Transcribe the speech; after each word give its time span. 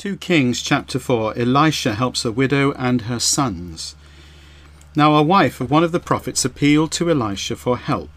2 0.00 0.16
Kings 0.16 0.62
chapter 0.62 0.98
4 0.98 1.36
Elisha 1.36 1.94
helps 1.94 2.24
a 2.24 2.32
widow 2.32 2.72
and 2.72 3.02
her 3.02 3.20
sons. 3.20 3.94
Now 4.96 5.14
a 5.14 5.22
wife 5.22 5.60
of 5.60 5.70
one 5.70 5.84
of 5.84 5.92
the 5.92 6.00
prophets 6.00 6.42
appealed 6.42 6.90
to 6.92 7.10
Elisha 7.10 7.54
for 7.54 7.76
help, 7.76 8.08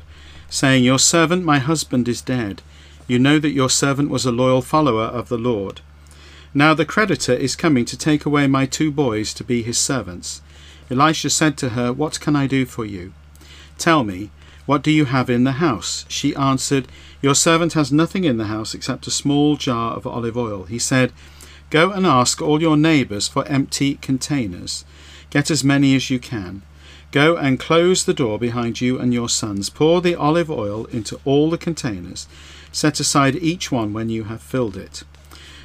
saying, 0.49 0.85
Your 0.85 0.97
servant, 0.97 1.43
my 1.43 1.59
husband, 1.59 2.07
is 2.07 2.21
dead. 2.21 2.61
You 3.05 3.19
know 3.19 3.37
that 3.37 3.51
your 3.51 3.69
servant 3.69 4.09
was 4.09 4.25
a 4.25 4.31
loyal 4.31 4.61
follower 4.61 5.03
of 5.03 5.27
the 5.27 5.37
Lord. 5.37 5.81
Now 6.53 6.73
the 6.73 6.85
creditor 6.85 7.33
is 7.33 7.57
coming 7.57 7.83
to 7.83 7.97
take 7.97 8.25
away 8.25 8.47
my 8.47 8.65
two 8.65 8.89
boys 8.89 9.33
to 9.33 9.43
be 9.43 9.61
his 9.61 9.77
servants. 9.77 10.41
Elisha 10.89 11.29
said 11.29 11.57
to 11.57 11.71
her, 11.71 11.91
What 11.91 12.21
can 12.21 12.33
I 12.33 12.47
do 12.47 12.65
for 12.65 12.85
you? 12.85 13.11
Tell 13.77 14.05
me, 14.05 14.29
what 14.65 14.83
do 14.83 14.91
you 14.91 15.03
have 15.03 15.29
in 15.29 15.43
the 15.43 15.59
house? 15.59 16.05
She 16.07 16.33
answered, 16.35 16.87
Your 17.21 17.35
servant 17.35 17.73
has 17.73 17.91
nothing 17.91 18.23
in 18.23 18.37
the 18.37 18.45
house 18.45 18.73
except 18.73 19.05
a 19.05 19.11
small 19.11 19.57
jar 19.57 19.93
of 19.95 20.07
olive 20.07 20.37
oil. 20.37 20.63
He 20.63 20.79
said, 20.79 21.11
Go 21.73 21.89
and 21.89 22.05
ask 22.05 22.39
all 22.39 22.61
your 22.61 22.77
neighbours 22.77 23.27
for 23.27 23.47
empty 23.47 23.95
containers. 23.95 24.85
Get 25.31 25.49
as 25.49 25.63
many 25.63 25.95
as 25.95 26.11
you 26.11 26.19
can. 26.19 26.61
Go 27.11 27.35
and 27.35 27.59
close 27.59 28.05
the 28.05 28.13
door 28.13 28.37
behind 28.37 28.79
you 28.79 28.99
and 28.99 29.11
your 29.11 29.27
sons. 29.27 29.71
Pour 29.71 29.99
the 29.99 30.13
olive 30.13 30.51
oil 30.51 30.85
into 30.91 31.19
all 31.25 31.49
the 31.49 31.57
containers. 31.57 32.27
Set 32.71 32.99
aside 32.99 33.35
each 33.37 33.71
one 33.71 33.91
when 33.91 34.07
you 34.07 34.25
have 34.25 34.39
filled 34.39 34.77
it. 34.77 35.01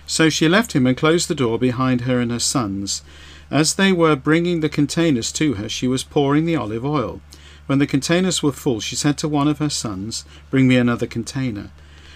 So 0.07 0.31
she 0.31 0.49
left 0.49 0.73
him 0.73 0.87
and 0.87 0.97
closed 0.97 1.29
the 1.29 1.35
door 1.35 1.59
behind 1.59 2.01
her 2.01 2.21
and 2.21 2.31
her 2.31 2.39
sons. 2.39 3.03
As 3.51 3.75
they 3.75 3.93
were 3.93 4.17
bringing 4.17 4.61
the 4.61 4.71
containers 4.71 5.31
to 5.33 5.57
her, 5.57 5.69
she 5.69 5.87
was 5.87 6.05
pouring 6.05 6.47
the 6.47 6.57
olive 6.57 6.87
oil. 6.87 7.21
When 7.67 7.81
the 7.81 7.87
containers 7.87 8.43
were 8.43 8.53
full, 8.53 8.81
she 8.81 8.97
said 8.97 9.19
to 9.19 9.29
one 9.29 9.47
of 9.47 9.59
her 9.59 9.69
sons, 9.69 10.25
Bring 10.49 10.69
me 10.69 10.79
another 10.79 11.07
container. 11.07 11.71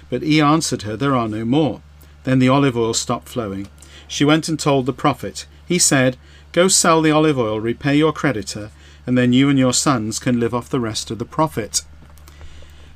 But 0.09 0.23
he 0.23 0.41
answered 0.41 0.81
her, 0.81 0.97
There 0.97 1.15
are 1.15 1.29
no 1.29 1.45
more. 1.45 1.83
Then 2.25 2.39
the 2.39 2.49
olive 2.49 2.77
oil 2.79 2.95
stopped 2.95 3.29
flowing. 3.29 3.69
She 4.13 4.27
went 4.27 4.47
and 4.47 4.61
told 4.61 4.85
the 4.85 4.93
prophet. 4.93 5.47
He 5.67 5.79
said, 5.79 6.19
Go 6.53 6.69
sell 6.69 7.01
the 7.01 7.11
olive 7.11 7.39
oil, 7.39 7.59
repay 7.59 7.97
your 7.97 8.13
creditor, 8.13 8.71
and 9.07 9.17
then 9.17 9.33
you 9.33 9.49
and 9.49 9.59
your 9.59 9.73
sons 9.73 10.19
can 10.19 10.39
live 10.39 10.53
off 10.53 10.69
the 10.69 10.81
rest 10.81 11.11
of 11.11 11.19
the 11.19 11.25
profit. 11.25 11.81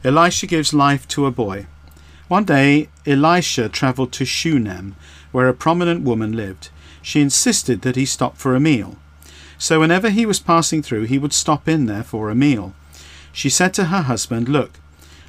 Elisha 0.04 0.46
gives 0.46 0.74
life 0.74 1.08
to 1.08 1.24
a 1.24 1.30
boy. 1.30 1.68
One 2.28 2.44
day, 2.44 2.90
Elisha 3.06 3.70
travelled 3.70 4.12
to 4.12 4.26
Shunem, 4.26 4.94
where 5.32 5.48
a 5.48 5.54
prominent 5.54 6.02
woman 6.02 6.36
lived. 6.36 6.68
She 7.00 7.22
insisted 7.22 7.80
that 7.80 7.96
he 7.96 8.04
stop 8.04 8.36
for 8.36 8.54
a 8.54 8.60
meal. 8.60 8.98
So 9.56 9.80
whenever 9.80 10.10
he 10.10 10.26
was 10.26 10.38
passing 10.38 10.82
through, 10.82 11.04
he 11.04 11.18
would 11.18 11.32
stop 11.32 11.66
in 11.66 11.86
there 11.86 12.04
for 12.04 12.28
a 12.28 12.34
meal. 12.34 12.74
She 13.32 13.48
said 13.48 13.72
to 13.74 13.86
her 13.86 14.02
husband, 14.02 14.50
Look, 14.50 14.80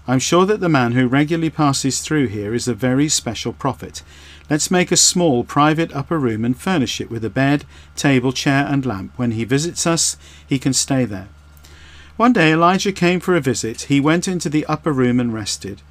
I'm 0.08 0.19
sure 0.19 0.45
that 0.45 0.61
the 0.61 0.69
man 0.69 0.94
who 0.94 1.05
regularly 1.08 1.50
passes 1.50 2.00
through 2.00 2.27
here 2.27 2.53
is 2.53 2.67
a 2.67 2.73
very 2.73 3.09
special 3.09 3.52
prophet. 3.52 4.03
Let's 4.49 4.72
make 4.72 4.89
a 4.89 4.97
small 4.97 5.44
private 5.44 5.94
upper 5.94 6.17
room 6.17 6.45
and 6.45 6.58
furnish 6.58 7.02
it 7.02 7.11
with 7.11 7.25
a 7.25 7.30
bed, 7.30 7.66
table, 7.97 8.31
chair, 8.31 8.66
and 8.66 8.86
lamp. 8.86 9.11
When 9.17 9.31
he 9.31 9.44
visits 9.44 9.86
us, 9.86 10.16
he 10.47 10.59
can 10.59 10.72
stay 10.72 11.03
there. 11.03 11.27
One 12.16 12.31
day 12.31 12.53
Elijah 12.53 12.94
came 12.94 13.19
for 13.19 13.36
a 13.36 13.41
visit. 13.41 13.83
He 13.83 13.99
went 13.99 14.27
into 14.27 14.49
the 14.49 14.66
upper 14.67 14.94
room 14.94 15.19
and 15.19 15.33
rested. 15.33 15.81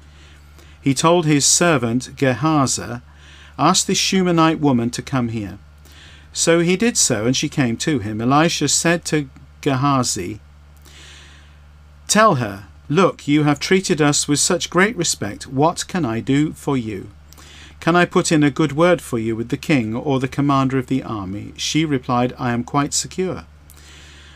He 0.81 0.95
told 0.95 1.25
his 1.25 1.45
servant 1.45 2.15
Gehazi, 2.15 3.01
Ask 3.59 3.85
this 3.85 3.97
Shunammite 3.97 4.59
woman 4.59 4.89
to 4.91 5.01
come 5.01 5.29
here. 5.29 5.59
So 6.33 6.59
he 6.59 6.75
did 6.75 6.97
so, 6.97 7.25
and 7.25 7.35
she 7.35 7.49
came 7.49 7.77
to 7.77 7.99
him. 7.99 8.19
Elisha 8.19 8.67
said 8.67 9.05
to 9.05 9.29
Gehazi, 9.61 10.39
Tell 12.07 12.35
her, 12.35 12.66
Look, 12.89 13.27
you 13.27 13.43
have 13.43 13.59
treated 13.59 14.01
us 14.01 14.29
with 14.29 14.39
such 14.39 14.69
great 14.69 14.95
respect. 14.95 15.45
What 15.45 15.87
can 15.87 16.05
I 16.05 16.21
do 16.21 16.53
for 16.53 16.77
you? 16.77 17.09
Can 17.81 17.97
I 17.97 18.05
put 18.05 18.31
in 18.31 18.43
a 18.43 18.51
good 18.51 18.71
word 18.71 19.01
for 19.01 19.19
you 19.19 19.35
with 19.35 19.49
the 19.49 19.57
king 19.57 19.93
or 19.93 20.19
the 20.19 20.27
commander 20.29 20.77
of 20.77 20.87
the 20.87 21.03
army? 21.03 21.53
She 21.57 21.83
replied, 21.83 22.33
I 22.39 22.51
am 22.51 22.63
quite 22.63 22.93
secure. 22.93 23.45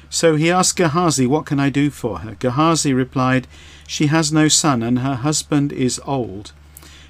So 0.09 0.35
he 0.35 0.51
asked 0.51 0.75
Gehazi, 0.75 1.25
What 1.25 1.45
can 1.45 1.61
I 1.61 1.69
do 1.69 1.89
for 1.89 2.19
her? 2.19 2.35
Gehazi 2.35 2.93
replied, 2.93 3.47
She 3.87 4.07
has 4.07 4.33
no 4.33 4.49
son, 4.49 4.83
and 4.83 4.99
her 4.99 5.15
husband 5.15 5.71
is 5.71 6.01
old. 6.05 6.51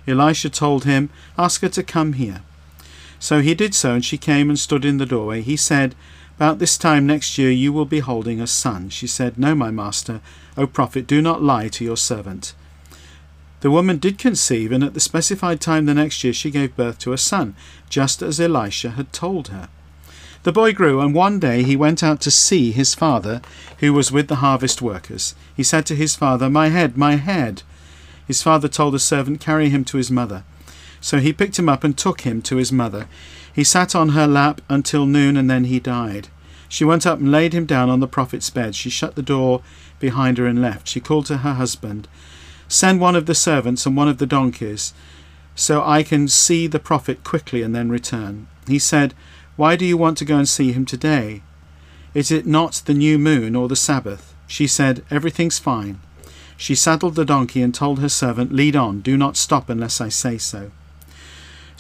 Elisha 0.07 0.51
told 0.51 0.85
him, 0.85 1.09
Ask 1.39 1.61
her 1.61 1.69
to 1.69 1.81
come 1.81 2.13
here. 2.13 2.43
So 3.19 3.41
he 3.41 3.55
did 3.55 3.73
so, 3.73 3.95
and 3.95 4.05
she 4.05 4.17
came 4.17 4.49
and 4.49 4.59
stood 4.59 4.85
in 4.85 4.97
the 4.97 5.07
doorway. 5.07 5.41
He 5.41 5.57
said, 5.57 5.95
About 6.41 6.57
this 6.57 6.75
time 6.75 7.05
next 7.05 7.37
year 7.37 7.51
you 7.51 7.71
will 7.71 7.85
be 7.85 7.99
holding 7.99 8.41
a 8.41 8.47
son. 8.47 8.89
She 8.89 9.05
said, 9.05 9.37
No, 9.37 9.53
my 9.53 9.69
master, 9.69 10.21
O 10.57 10.65
prophet, 10.65 11.05
do 11.05 11.21
not 11.21 11.43
lie 11.43 11.67
to 11.67 11.83
your 11.83 11.95
servant. 11.95 12.55
The 13.59 13.69
woman 13.69 13.99
did 13.99 14.17
conceive, 14.17 14.71
and 14.71 14.83
at 14.83 14.95
the 14.95 14.99
specified 14.99 15.61
time 15.61 15.85
the 15.85 15.93
next 15.93 16.23
year 16.23 16.33
she 16.33 16.49
gave 16.49 16.75
birth 16.75 16.97
to 17.01 17.13
a 17.13 17.17
son, 17.19 17.55
just 17.91 18.23
as 18.23 18.39
Elisha 18.39 18.89
had 18.89 19.13
told 19.13 19.49
her. 19.49 19.69
The 20.41 20.51
boy 20.51 20.73
grew, 20.73 20.99
and 20.99 21.13
one 21.13 21.37
day 21.37 21.61
he 21.61 21.75
went 21.75 22.01
out 22.01 22.21
to 22.21 22.31
see 22.31 22.71
his 22.71 22.95
father, 22.95 23.43
who 23.77 23.93
was 23.93 24.11
with 24.11 24.27
the 24.27 24.37
harvest 24.37 24.81
workers. 24.81 25.35
He 25.55 25.61
said 25.61 25.85
to 25.85 25.95
his 25.95 26.15
father, 26.15 26.49
My 26.49 26.69
head, 26.69 26.97
my 26.97 27.17
head. 27.17 27.61
His 28.25 28.41
father 28.41 28.67
told 28.67 28.95
the 28.95 28.99
servant, 28.99 29.41
Carry 29.41 29.69
him 29.69 29.85
to 29.85 29.97
his 29.97 30.09
mother. 30.09 30.43
So 31.01 31.19
he 31.19 31.33
picked 31.33 31.59
him 31.59 31.67
up 31.67 31.83
and 31.83 31.97
took 31.97 32.21
him 32.21 32.41
to 32.43 32.57
his 32.57 32.71
mother. 32.71 33.07
He 33.53 33.63
sat 33.63 33.95
on 33.95 34.09
her 34.09 34.27
lap 34.27 34.61
until 34.69 35.05
noon, 35.05 35.35
and 35.35 35.49
then 35.49 35.65
he 35.65 35.79
died. 35.79 36.29
She 36.69 36.85
went 36.85 37.05
up 37.05 37.19
and 37.19 37.31
laid 37.31 37.51
him 37.53 37.65
down 37.65 37.89
on 37.89 37.99
the 37.99 38.07
prophet's 38.07 38.49
bed. 38.49 38.75
She 38.75 38.89
shut 38.89 39.15
the 39.15 39.21
door 39.21 39.61
behind 39.99 40.37
her 40.37 40.47
and 40.47 40.61
left. 40.61 40.87
She 40.87 41.01
called 41.01 41.25
to 41.25 41.39
her 41.39 41.55
husband. 41.55 42.07
Send 42.69 43.01
one 43.01 43.17
of 43.17 43.25
the 43.25 43.35
servants 43.35 43.85
and 43.85 43.97
one 43.97 44.07
of 44.07 44.19
the 44.19 44.25
donkeys, 44.25 44.93
so 45.53 45.83
I 45.83 46.03
can 46.03 46.29
see 46.29 46.67
the 46.67 46.79
prophet 46.79 47.25
quickly 47.25 47.61
and 47.61 47.75
then 47.75 47.89
return. 47.89 48.47
He 48.67 48.79
said, 48.79 49.13
Why 49.57 49.75
do 49.75 49.83
you 49.83 49.97
want 49.97 50.17
to 50.19 50.25
go 50.25 50.37
and 50.37 50.47
see 50.47 50.71
him 50.71 50.85
today? 50.85 51.41
Is 52.13 52.31
it 52.31 52.45
not 52.45 52.83
the 52.85 52.93
new 52.93 53.17
moon 53.17 53.55
or 53.55 53.67
the 53.67 53.75
Sabbath? 53.75 54.33
She 54.47 54.67
said, 54.67 55.03
Everything's 55.11 55.59
fine. 55.59 55.99
She 56.55 56.75
saddled 56.75 57.15
the 57.15 57.25
donkey 57.25 57.61
and 57.61 57.75
told 57.75 57.99
her 57.99 58.07
servant, 58.07 58.53
Lead 58.53 58.77
on, 58.77 59.01
do 59.01 59.17
not 59.17 59.35
stop 59.35 59.69
unless 59.69 59.99
I 59.99 60.07
say 60.07 60.37
so. 60.37 60.71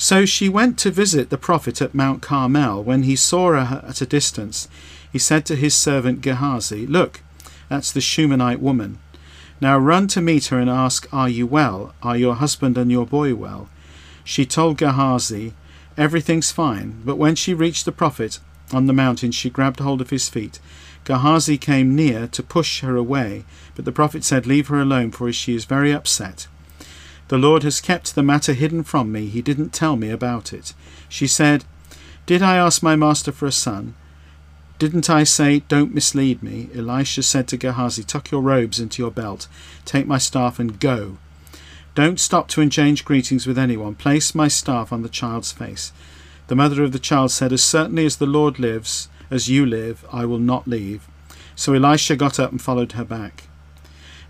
So 0.01 0.25
she 0.25 0.49
went 0.49 0.79
to 0.79 0.89
visit 0.89 1.29
the 1.29 1.37
prophet 1.37 1.79
at 1.79 1.93
Mount 1.93 2.23
Carmel. 2.23 2.83
When 2.83 3.03
he 3.03 3.15
saw 3.15 3.51
her 3.51 3.85
at 3.87 4.01
a 4.01 4.05
distance, 4.07 4.67
he 5.13 5.19
said 5.19 5.45
to 5.45 5.55
his 5.55 5.75
servant 5.75 6.21
Gehazi, 6.21 6.87
Look, 6.87 7.21
that's 7.69 7.91
the 7.91 8.01
Shunammite 8.01 8.59
woman. 8.59 8.97
Now 9.61 9.77
run 9.77 10.07
to 10.07 10.19
meet 10.19 10.47
her 10.47 10.57
and 10.57 10.71
ask, 10.71 11.07
Are 11.13 11.29
you 11.29 11.45
well? 11.45 11.93
Are 12.01 12.17
your 12.17 12.33
husband 12.33 12.79
and 12.79 12.91
your 12.91 13.05
boy 13.05 13.35
well? 13.35 13.69
She 14.23 14.43
told 14.43 14.79
Gehazi, 14.79 15.53
Everything's 15.95 16.51
fine. 16.51 17.03
But 17.05 17.19
when 17.19 17.35
she 17.35 17.53
reached 17.53 17.85
the 17.85 17.91
prophet 17.91 18.39
on 18.73 18.87
the 18.87 18.93
mountain, 18.93 19.31
she 19.31 19.51
grabbed 19.51 19.81
hold 19.81 20.01
of 20.01 20.09
his 20.09 20.27
feet. 20.27 20.59
Gehazi 21.03 21.59
came 21.59 21.95
near 21.95 22.25
to 22.25 22.41
push 22.41 22.81
her 22.81 22.95
away, 22.95 23.45
but 23.75 23.85
the 23.85 23.91
prophet 23.91 24.23
said, 24.23 24.47
Leave 24.47 24.69
her 24.69 24.81
alone, 24.81 25.11
for 25.11 25.31
she 25.31 25.53
is 25.53 25.65
very 25.65 25.91
upset. 25.91 26.47
The 27.31 27.37
Lord 27.37 27.63
has 27.63 27.79
kept 27.79 28.13
the 28.13 28.23
matter 28.23 28.51
hidden 28.51 28.83
from 28.83 29.09
me. 29.09 29.27
He 29.27 29.41
didn't 29.41 29.69
tell 29.71 29.95
me 29.95 30.09
about 30.09 30.51
it. 30.51 30.73
She 31.07 31.27
said, 31.27 31.63
Did 32.25 32.41
I 32.41 32.57
ask 32.57 32.83
my 32.83 32.97
master 32.97 33.31
for 33.31 33.45
a 33.45 33.53
son? 33.53 33.95
Didn't 34.79 35.09
I 35.09 35.23
say, 35.23 35.59
Don't 35.69 35.93
mislead 35.93 36.43
me? 36.43 36.67
Elisha 36.75 37.23
said 37.23 37.47
to 37.47 37.55
Gehazi, 37.55 38.03
Tuck 38.03 38.31
your 38.31 38.41
robes 38.41 38.81
into 38.81 39.01
your 39.01 39.11
belt, 39.11 39.47
take 39.85 40.07
my 40.07 40.17
staff, 40.17 40.59
and 40.59 40.77
go. 40.77 41.19
Don't 41.95 42.19
stop 42.19 42.49
to 42.49 42.59
exchange 42.59 43.05
greetings 43.05 43.47
with 43.47 43.57
anyone. 43.57 43.95
Place 43.95 44.35
my 44.35 44.49
staff 44.49 44.91
on 44.91 45.01
the 45.01 45.07
child's 45.07 45.53
face. 45.53 45.93
The 46.47 46.57
mother 46.57 46.83
of 46.83 46.91
the 46.91 46.99
child 46.99 47.31
said, 47.31 47.53
As 47.53 47.63
certainly 47.63 48.05
as 48.05 48.17
the 48.17 48.25
Lord 48.25 48.59
lives, 48.59 49.07
as 49.29 49.47
you 49.47 49.65
live, 49.65 50.03
I 50.11 50.25
will 50.25 50.37
not 50.37 50.67
leave. 50.67 51.07
So 51.55 51.73
Elisha 51.73 52.17
got 52.17 52.41
up 52.41 52.51
and 52.51 52.61
followed 52.61 52.91
her 52.91 53.05
back. 53.05 53.47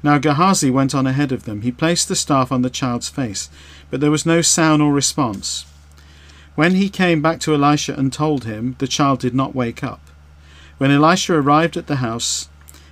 Now 0.04 0.18
Gehazi 0.18 0.72
went 0.72 0.96
on 0.96 1.06
ahead 1.06 1.32
of 1.32 1.44
them. 1.44 1.62
He 1.62 1.72
placed 1.72 2.08
the 2.08 2.16
staff 2.16 2.52
on 2.52 2.62
the 2.62 2.70
child's 2.70 3.10
face, 3.10 3.50
but 3.90 4.00
there 4.00 4.12
was 4.12 4.26
no 4.26 4.42
sound 4.42 4.82
or 4.82 4.92
response. 4.92 5.66
When 6.56 6.76
he 6.76 6.90
came 6.90 7.22
back 7.22 7.40
to 7.42 7.54
Elisha 7.54 7.94
and 7.98 8.12
told 8.12 8.44
him, 8.44 8.76
the 8.80 8.88
child 8.88 9.20
did 9.20 9.34
not 9.34 9.56
wake 9.56 9.84
up. 9.84 10.02
When 10.78 10.92
Elisha 10.92 11.36
arrived 11.36 11.78
at 11.78 11.88
the 11.88 11.98
house, 11.98 12.50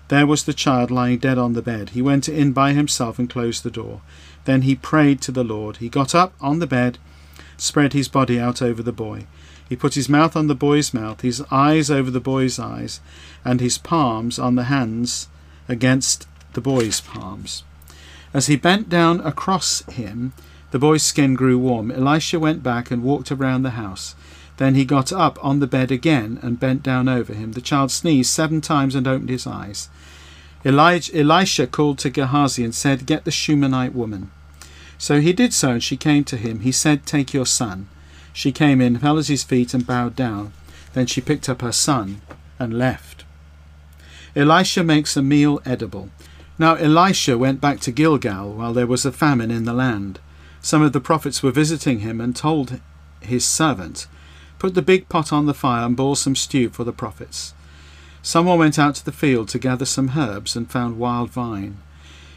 there 0.10 0.28
was 0.28 0.44
the 0.44 0.54
child 0.54 0.92
lying 0.92 1.18
dead 1.18 1.38
on 1.38 1.54
the 1.54 1.62
bed. 1.62 1.90
He 1.90 2.02
went 2.02 2.30
in 2.30 2.52
by 2.52 2.74
himself 2.74 3.20
and 3.20 3.30
closed 3.30 3.64
the 3.64 3.72
door. 3.72 4.02
Then 4.46 4.62
he 4.62 4.76
prayed 4.76 5.22
to 5.22 5.32
the 5.32 5.44
Lord. 5.44 5.78
He 5.78 5.90
got 5.90 6.16
up 6.16 6.34
on 6.40 6.60
the 6.60 6.68
bed, 6.68 6.98
spread 7.58 7.94
his 7.94 8.08
body 8.08 8.40
out 8.40 8.62
over 8.62 8.82
the 8.82 8.92
boy. 8.92 9.26
He 9.68 9.76
put 9.76 9.94
his 9.96 10.10
mouth 10.10 10.36
on 10.36 10.48
the 10.48 10.56
boy's 10.56 10.94
mouth, 10.94 11.22
his 11.22 11.44
eyes 11.52 11.92
over 11.92 12.10
the 12.10 12.20
boy's 12.20 12.58
eyes, 12.58 13.02
and 13.44 13.60
his 13.60 13.78
palms 13.78 14.40
on 14.40 14.56
the 14.56 14.64
hands 14.64 15.28
against 15.68 16.28
the 16.54 16.62
boy's 16.62 17.02
palms. 17.02 17.64
As 18.34 18.48
he 18.48 18.56
bent 18.56 18.90
down 18.90 19.22
across 19.22 19.82
him, 19.92 20.34
the 20.72 20.80
boy's 20.80 21.04
skin 21.04 21.34
grew 21.34 21.58
warm. 21.58 21.92
Elisha 21.92 22.40
went 22.40 22.62
back 22.62 22.92
and 22.92 23.04
walked 23.04 23.32
around 23.32 23.64
the 23.64 23.72
house. 23.72 24.16
Then 24.58 24.76
he 24.76 24.86
got 24.86 25.12
up 25.12 25.44
on 25.44 25.60
the 25.60 25.68
bed 25.68 25.92
again 25.92 26.38
and 26.42 26.60
bent 26.60 26.84
down 26.84 27.08
over 27.08 27.34
him. 27.34 27.54
The 27.54 27.62
child 27.62 27.92
sneezed 27.92 28.30
seven 28.30 28.62
times 28.62 28.94
and 28.94 29.08
opened 29.08 29.30
his 29.30 29.48
eyes. 29.48 29.90
Elijah, 30.66 31.18
Elisha 31.18 31.66
called 31.66 31.98
to 32.00 32.10
Gehazi 32.10 32.64
and 32.64 32.76
said, 32.76 33.06
Get 33.06 33.24
the 33.24 33.32
Shunammite 33.32 33.96
woman. 33.96 34.32
So 34.98 35.22
he 35.22 35.32
did 35.32 35.54
so, 35.54 35.72
and 35.72 35.84
she 35.84 35.96
came 35.96 36.26
to 36.26 36.36
him. 36.36 36.60
He 36.60 36.74
said, 36.74 37.06
Take 37.06 37.34
your 37.34 37.46
son. 37.46 37.88
She 38.34 38.52
came 38.52 38.82
in, 38.82 39.00
fell 39.00 39.18
at 39.18 39.28
his 39.28 39.44
feet, 39.44 39.74
and 39.74 39.88
bowed 39.88 40.16
down. 40.16 40.52
Then 40.94 41.06
she 41.06 41.22
picked 41.22 41.48
up 41.48 41.62
her 41.62 41.72
son 41.72 42.22
and 42.60 42.78
left. 42.78 43.24
Elisha 44.36 44.84
makes 44.84 45.16
a 45.16 45.22
meal 45.22 45.62
edible. 45.66 46.10
Now 46.60 46.76
Elisha 46.76 47.38
went 47.38 47.62
back 47.62 47.80
to 47.82 47.92
Gilgal 47.92 48.52
while 48.52 48.74
there 48.74 48.86
was 48.86 49.06
a 49.06 49.14
famine 49.14 49.50
in 49.50 49.64
the 49.64 49.72
land. 49.72 50.20
Some 50.60 50.82
of 50.82 50.92
the 50.92 51.00
prophets 51.00 51.42
were 51.42 51.52
visiting 51.52 52.00
him 52.00 52.20
and 52.20 52.36
told 52.36 52.82
his 53.22 53.46
servant, 53.46 54.08
Put 54.60 54.76
the 54.76 54.82
big 54.82 55.08
pot 55.08 55.32
on 55.32 55.46
the 55.46 55.54
fire 55.54 55.86
and 55.86 55.96
boil 55.96 56.16
some 56.16 56.36
stew 56.36 56.70
for 56.70 56.84
the 56.84 56.92
prophets. 56.92 57.54
Someone 58.22 58.60
went 58.60 58.78
out 58.78 58.96
to 58.96 59.06
the 59.06 59.14
field 59.14 59.48
to 59.50 59.58
gather 59.58 59.86
some 59.86 60.18
herbs 60.18 60.58
and 60.58 60.70
found 60.70 61.00
wild 61.00 61.30
vine. 61.30 61.78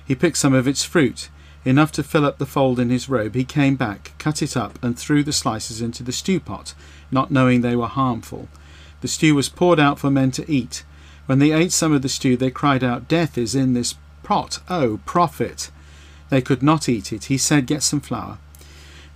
He 0.07 0.15
picked 0.15 0.37
some 0.37 0.55
of 0.55 0.69
its 0.69 0.85
fruit, 0.85 1.29
enough 1.65 1.91
to 1.93 2.05
fill 2.05 2.25
up 2.25 2.39
the 2.39 2.47
fold 2.47 2.79
in 2.79 2.91
his 2.91 3.09
robe. 3.09 3.35
He 3.35 3.43
came 3.43 3.75
back, 3.75 4.13
cut 4.19 4.41
it 4.41 4.57
up, 4.57 4.79
and 4.85 4.97
threw 4.97 5.25
the 5.25 5.33
slices 5.33 5.81
into 5.81 6.05
the 6.05 6.13
stew 6.13 6.39
pot, 6.39 6.75
not 7.11 7.33
knowing 7.33 7.61
they 7.61 7.75
were 7.75 7.89
harmful. 7.89 8.49
The 9.01 9.09
stew 9.09 9.35
was 9.35 9.49
poured 9.49 9.81
out 9.81 9.99
for 9.99 10.11
men 10.13 10.31
to 10.33 10.49
eat. 10.49 10.85
When 11.27 11.41
they 11.41 11.51
ate 11.51 11.73
some 11.73 11.93
of 11.93 12.03
the 12.03 12.09
stew, 12.09 12.37
they 12.37 12.53
cried 12.53 12.85
out, 12.85 13.09
Death 13.09 13.37
is 13.37 13.57
in 13.57 13.75
this 13.75 13.97
pot, 14.23 14.61
O 14.69 14.83
oh, 14.83 15.01
prophet! 15.05 15.71
They 16.31 16.41
could 16.41 16.63
not 16.63 16.89
eat 16.89 17.13
it. 17.13 17.25
He 17.25 17.37
said, 17.37 17.67
Get 17.67 17.83
some 17.83 18.01
flour. 18.01 18.39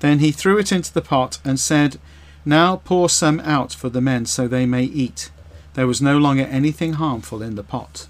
Then 0.00 0.18
he 0.18 0.32
threw 0.32 0.58
it 0.58 0.72
into 0.72 0.92
the 0.92 1.00
pot 1.00 1.38
and 1.44 1.58
said, 1.58 1.98
Now 2.44 2.76
pour 2.76 3.08
some 3.08 3.40
out 3.40 3.72
for 3.72 3.88
the 3.88 4.00
men 4.00 4.26
so 4.26 4.46
they 4.46 4.66
may 4.66 4.84
eat. 4.84 5.30
There 5.74 5.86
was 5.86 6.02
no 6.02 6.18
longer 6.18 6.44
anything 6.44 6.94
harmful 6.94 7.42
in 7.42 7.54
the 7.54 7.62
pot. 7.62 8.08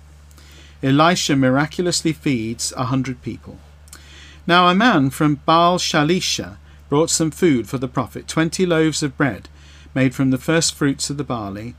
Elisha 0.82 1.36
miraculously 1.36 2.12
feeds 2.12 2.72
a 2.76 2.84
hundred 2.84 3.22
people. 3.22 3.58
Now 4.46 4.68
a 4.68 4.74
man 4.74 5.10
from 5.10 5.40
Baal 5.46 5.78
Shalisha 5.78 6.58
brought 6.88 7.10
some 7.10 7.30
food 7.30 7.68
for 7.68 7.78
the 7.78 7.88
prophet, 7.88 8.28
twenty 8.28 8.66
loaves 8.66 9.02
of 9.02 9.16
bread, 9.16 9.48
made 9.94 10.14
from 10.14 10.30
the 10.30 10.38
first 10.38 10.74
fruits 10.74 11.10
of 11.10 11.16
the 11.16 11.24
barley, 11.24 11.74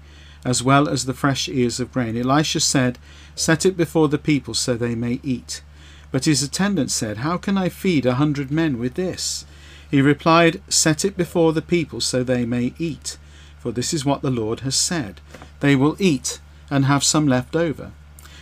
as 0.47 0.63
well 0.63 0.87
as 0.87 1.05
the 1.05 1.13
fresh 1.13 1.49
ears 1.49 1.77
of 1.81 1.91
grain. 1.91 2.17
Elisha 2.17 2.61
said, 2.61 2.97
Set 3.35 3.65
it 3.65 3.75
before 3.75 4.07
the 4.07 4.17
people 4.17 4.53
so 4.53 4.75
they 4.75 4.95
may 4.95 5.19
eat. 5.21 5.61
But 6.09 6.23
his 6.23 6.41
attendant 6.41 6.89
said, 6.89 7.17
How 7.17 7.37
can 7.37 7.57
I 7.57 7.67
feed 7.67 8.05
a 8.05 8.15
hundred 8.15 8.49
men 8.49 8.79
with 8.79 8.93
this? 8.93 9.45
He 9.91 10.01
replied, 10.01 10.61
Set 10.69 11.03
it 11.03 11.17
before 11.17 11.51
the 11.51 11.61
people 11.61 11.99
so 11.99 12.23
they 12.23 12.45
may 12.45 12.73
eat. 12.79 13.17
For 13.59 13.73
this 13.73 13.93
is 13.93 14.05
what 14.05 14.21
the 14.21 14.31
Lord 14.31 14.61
has 14.61 14.77
said 14.77 15.19
They 15.59 15.75
will 15.75 15.97
eat 15.99 16.39
and 16.71 16.85
have 16.85 17.03
some 17.03 17.27
left 17.27 17.53
over. 17.53 17.91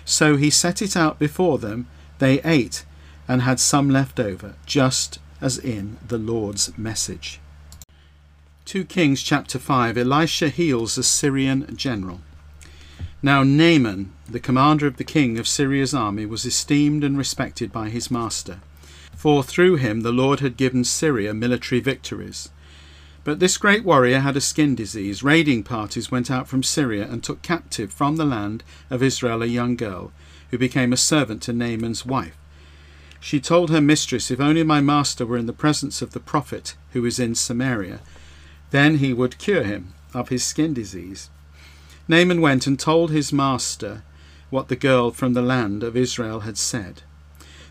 So 0.06 0.38
he 0.38 0.52
set 0.52 0.84
it 0.84 0.96
out 0.96 1.18
before 1.18 1.58
them. 1.58 1.88
They 2.20 2.40
ate 2.44 2.86
and 3.28 3.42
had 3.42 3.60
some 3.60 3.90
left 3.90 4.20
over, 4.20 4.54
just 4.68 5.18
as 5.42 5.58
in 5.58 5.98
the 6.08 6.20
Lord's 6.20 6.78
message. 6.78 7.40
2 8.66 8.84
Kings 8.86 9.22
chapter 9.22 9.60
5 9.60 9.96
Elisha 9.96 10.50
heals 10.50 10.98
a 10.98 11.04
Syrian 11.04 11.78
general. 11.78 12.22
Now 13.22 13.44
Naaman, 13.44 14.12
the 14.28 14.40
commander 14.40 14.88
of 14.88 14.98
the 14.98 15.04
king 15.04 15.38
of 15.38 15.48
Syria's 15.48 15.94
army, 15.94 16.26
was 16.26 16.46
esteemed 16.46 17.04
and 17.04 17.16
respected 17.16 17.72
by 17.72 17.90
his 17.90 18.10
master, 18.10 18.62
for 19.16 19.44
through 19.44 19.76
him 19.76 20.02
the 20.02 20.12
Lord 20.12 20.40
had 20.40 20.58
given 20.58 20.84
Syria 20.84 21.32
military 21.32 21.80
victories. 21.80 22.50
But 23.24 23.40
this 23.40 23.60
great 23.60 23.86
warrior 23.86 24.22
had 24.22 24.36
a 24.36 24.42
skin 24.42 24.74
disease. 24.74 25.22
Raiding 25.22 25.62
parties 25.62 26.10
went 26.10 26.32
out 26.32 26.48
from 26.48 26.64
Syria 26.64 27.08
and 27.08 27.24
took 27.24 27.44
captive 27.44 27.94
from 27.94 28.16
the 28.16 28.26
land 28.26 28.64
of 28.90 29.04
Israel 29.04 29.44
a 29.44 29.46
young 29.46 29.76
girl, 29.76 30.12
who 30.50 30.58
became 30.58 30.92
a 30.92 30.98
servant 30.98 31.44
to 31.44 31.54
Naaman's 31.54 32.04
wife. 32.04 32.36
She 33.20 33.40
told 33.40 33.70
her 33.70 33.82
mistress, 33.82 34.32
If 34.32 34.40
only 34.40 34.64
my 34.64 34.82
master 34.82 35.24
were 35.24 35.38
in 35.38 35.46
the 35.46 35.54
presence 35.54 36.02
of 36.02 36.14
the 36.14 36.20
prophet 36.20 36.76
who 36.94 37.06
is 37.06 37.20
in 37.20 37.36
Samaria, 37.36 38.00
then 38.76 38.98
he 38.98 39.14
would 39.14 39.38
cure 39.38 39.64
him 39.64 39.94
of 40.14 40.28
his 40.28 40.44
skin 40.44 40.74
disease. 40.74 41.30
Naaman 42.10 42.42
went 42.42 42.68
and 42.68 42.78
told 42.78 43.10
his 43.10 43.32
master 43.32 44.04
what 44.50 44.68
the 44.68 44.76
girl 44.76 45.12
from 45.12 45.34
the 45.34 45.42
land 45.42 45.82
of 45.82 45.96
Israel 45.96 46.42
had 46.42 46.58
said. 46.58 47.02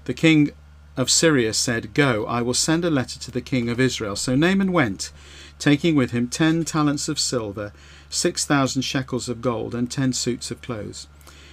The 0.07 0.15
king 0.15 0.51
of 0.97 1.11
Syria 1.11 1.53
said, 1.53 1.93
Go, 1.93 2.25
I 2.27 2.41
will 2.41 2.55
send 2.55 2.85
a 2.85 2.91
letter 2.91 3.19
to 3.21 3.31
the 3.31 3.43
king 3.43 3.69
of 3.69 3.79
Israel. 3.79 4.17
So 4.17 4.35
Naaman 4.35 4.73
went, 4.73 5.13
taking 5.59 5.95
with 5.95 6.13
him 6.13 6.27
ten 6.29 6.65
talents 6.65 7.09
of 7.09 7.19
silver, 7.19 7.73
six 8.09 8.45
thousand 8.47 8.83
shekels 8.83 9.29
of 9.29 9.43
gold, 9.43 9.75
and 9.75 9.91
ten 9.91 10.15
suits 10.15 10.51
of 10.51 10.63
clothes. 10.63 11.07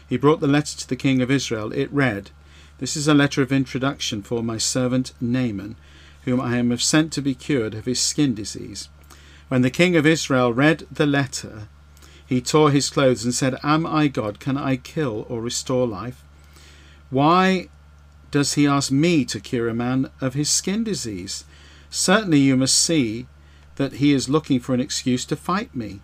He 0.07 0.17
brought 0.17 0.39
the 0.39 0.47
letter 0.47 0.77
to 0.77 0.87
the 0.87 0.95
king 0.95 1.21
of 1.21 1.29
Israel. 1.29 1.71
It 1.73 1.91
read, 1.91 2.29
This 2.79 2.95
is 2.95 3.07
a 3.07 3.13
letter 3.13 3.41
of 3.41 3.51
introduction 3.51 4.21
for 4.21 4.41
my 4.43 4.57
servant 4.57 5.11
Naaman, 5.19 5.75
whom 6.23 6.39
I 6.39 6.57
am 6.57 6.77
sent 6.77 7.11
to 7.13 7.21
be 7.21 7.35
cured 7.35 7.73
of 7.73 7.85
his 7.85 7.99
skin 7.99 8.33
disease. 8.33 8.87
When 9.51 9.63
the 9.63 9.69
king 9.69 9.97
of 9.97 10.05
Israel 10.05 10.53
read 10.53 10.87
the 10.89 11.05
letter, 11.05 11.67
he 12.25 12.39
tore 12.39 12.71
his 12.71 12.89
clothes 12.89 13.25
and 13.25 13.35
said, 13.35 13.59
Am 13.63 13.85
I 13.85 14.07
God? 14.07 14.39
Can 14.39 14.57
I 14.57 14.77
kill 14.77 15.25
or 15.27 15.41
restore 15.41 15.85
life? 15.85 16.23
Why 17.09 17.67
does 18.31 18.53
he 18.53 18.65
ask 18.65 18.93
me 18.93 19.25
to 19.25 19.41
cure 19.41 19.67
a 19.67 19.73
man 19.73 20.09
of 20.21 20.35
his 20.35 20.49
skin 20.49 20.85
disease? 20.85 21.43
Certainly 21.89 22.39
you 22.39 22.55
must 22.55 22.77
see 22.77 23.27
that 23.75 23.95
he 23.95 24.13
is 24.13 24.29
looking 24.29 24.61
for 24.61 24.73
an 24.73 24.79
excuse 24.79 25.25
to 25.25 25.35
fight 25.35 25.75
me. 25.75 25.99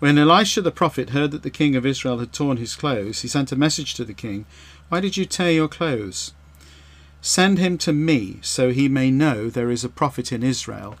When 0.00 0.18
Elisha 0.18 0.60
the 0.60 0.72
prophet 0.72 1.10
heard 1.10 1.30
that 1.30 1.44
the 1.44 1.50
king 1.50 1.76
of 1.76 1.86
Israel 1.86 2.18
had 2.18 2.32
torn 2.32 2.56
his 2.56 2.74
clothes, 2.74 3.22
he 3.22 3.28
sent 3.28 3.52
a 3.52 3.56
message 3.56 3.94
to 3.94 4.04
the 4.04 4.12
king, 4.12 4.46
Why 4.88 4.98
did 4.98 5.16
you 5.16 5.26
tear 5.26 5.52
your 5.52 5.68
clothes? 5.68 6.32
Send 7.20 7.60
him 7.60 7.78
to 7.78 7.92
me, 7.92 8.38
so 8.42 8.72
he 8.72 8.88
may 8.88 9.12
know 9.12 9.48
there 9.48 9.70
is 9.70 9.84
a 9.84 9.88
prophet 9.88 10.32
in 10.32 10.42
Israel. 10.42 10.98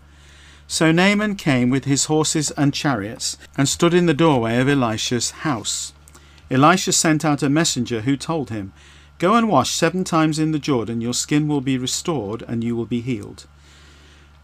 So 0.66 0.92
Naaman 0.92 1.36
came 1.36 1.70
with 1.70 1.84
his 1.84 2.06
horses 2.06 2.50
and 2.52 2.72
chariots, 2.72 3.36
and 3.56 3.68
stood 3.68 3.94
in 3.94 4.06
the 4.06 4.14
doorway 4.14 4.58
of 4.58 4.68
Elisha's 4.68 5.30
house. 5.30 5.92
Elisha 6.50 6.92
sent 6.92 7.24
out 7.24 7.42
a 7.42 7.48
messenger 7.48 8.02
who 8.02 8.16
told 8.16 8.50
him, 8.50 8.72
Go 9.18 9.34
and 9.34 9.48
wash 9.48 9.70
seven 9.70 10.04
times 10.04 10.38
in 10.38 10.52
the 10.52 10.58
Jordan, 10.58 11.00
your 11.00 11.14
skin 11.14 11.46
will 11.48 11.60
be 11.60 11.78
restored, 11.78 12.42
and 12.42 12.64
you 12.64 12.74
will 12.74 12.86
be 12.86 13.00
healed. 13.00 13.46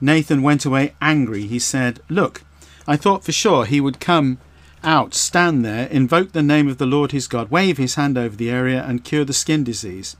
Naaman 0.00 0.42
went 0.42 0.64
away 0.64 0.94
angry. 1.02 1.46
He 1.46 1.58
said, 1.58 2.00
Look, 2.08 2.42
I 2.86 2.96
thought 2.96 3.24
for 3.24 3.32
sure 3.32 3.64
he 3.64 3.80
would 3.80 4.00
come 4.00 4.38
out, 4.82 5.14
stand 5.14 5.64
there, 5.64 5.86
invoke 5.88 6.32
the 6.32 6.42
name 6.42 6.68
of 6.68 6.78
the 6.78 6.86
Lord 6.86 7.12
his 7.12 7.26
God, 7.26 7.50
wave 7.50 7.76
his 7.76 7.96
hand 7.96 8.16
over 8.16 8.34
the 8.34 8.50
area, 8.50 8.82
and 8.82 9.04
cure 9.04 9.24
the 9.24 9.32
skin 9.32 9.62
disease. 9.62 10.16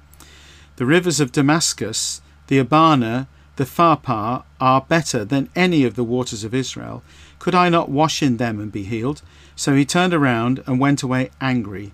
The 0.77 0.87
rivers 0.87 1.21
of 1.21 1.33
Damascus, 1.33 2.21
the 2.49 2.59
Abana, 2.59 3.29
the 3.61 3.67
Pharpar 3.67 4.45
are 4.59 4.81
better 4.81 5.23
than 5.23 5.51
any 5.55 5.85
of 5.85 5.95
the 5.95 6.03
waters 6.03 6.45
of 6.45 6.55
Israel. 6.55 7.03
Could 7.39 7.55
I 7.55 7.69
not 7.69 7.91
wash 7.91 8.23
in 8.23 8.39
them 8.39 8.59
and 8.59 8.73
be 8.73 8.85
healed? 8.85 9.21
So 9.55 9.75
he 9.75 9.85
turned 9.85 10.15
around 10.15 10.63
and 10.67 10.81
went 10.81 11.03
away 11.03 11.29
angry. 11.43 11.93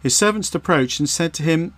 His 0.00 0.16
servants 0.16 0.54
approached 0.54 1.00
and 1.00 1.08
said 1.08 1.34
to 1.34 1.42
him, 1.42 1.74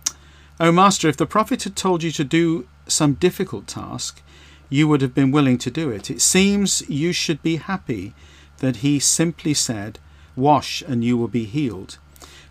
O 0.59 0.71
master, 0.71 1.09
if 1.09 1.17
the 1.17 1.25
prophet 1.25 1.63
had 1.63 1.75
told 1.75 2.03
you 2.03 2.11
to 2.11 2.23
do 2.23 2.67
some 2.85 3.15
difficult 3.15 3.65
task, 3.65 4.21
you 4.69 4.87
would 4.87 5.01
have 5.01 5.15
been 5.15 5.31
willing 5.31 5.57
to 5.57 5.71
do 5.71 5.89
it. 5.89 6.11
It 6.11 6.21
seems 6.21 6.87
you 6.87 7.11
should 7.11 7.41
be 7.41 7.55
happy 7.55 8.13
that 8.59 8.85
he 8.85 8.99
simply 8.99 9.55
said, 9.55 9.97
Wash 10.35 10.83
and 10.83 11.03
you 11.03 11.17
will 11.17 11.27
be 11.27 11.45
healed. 11.45 11.97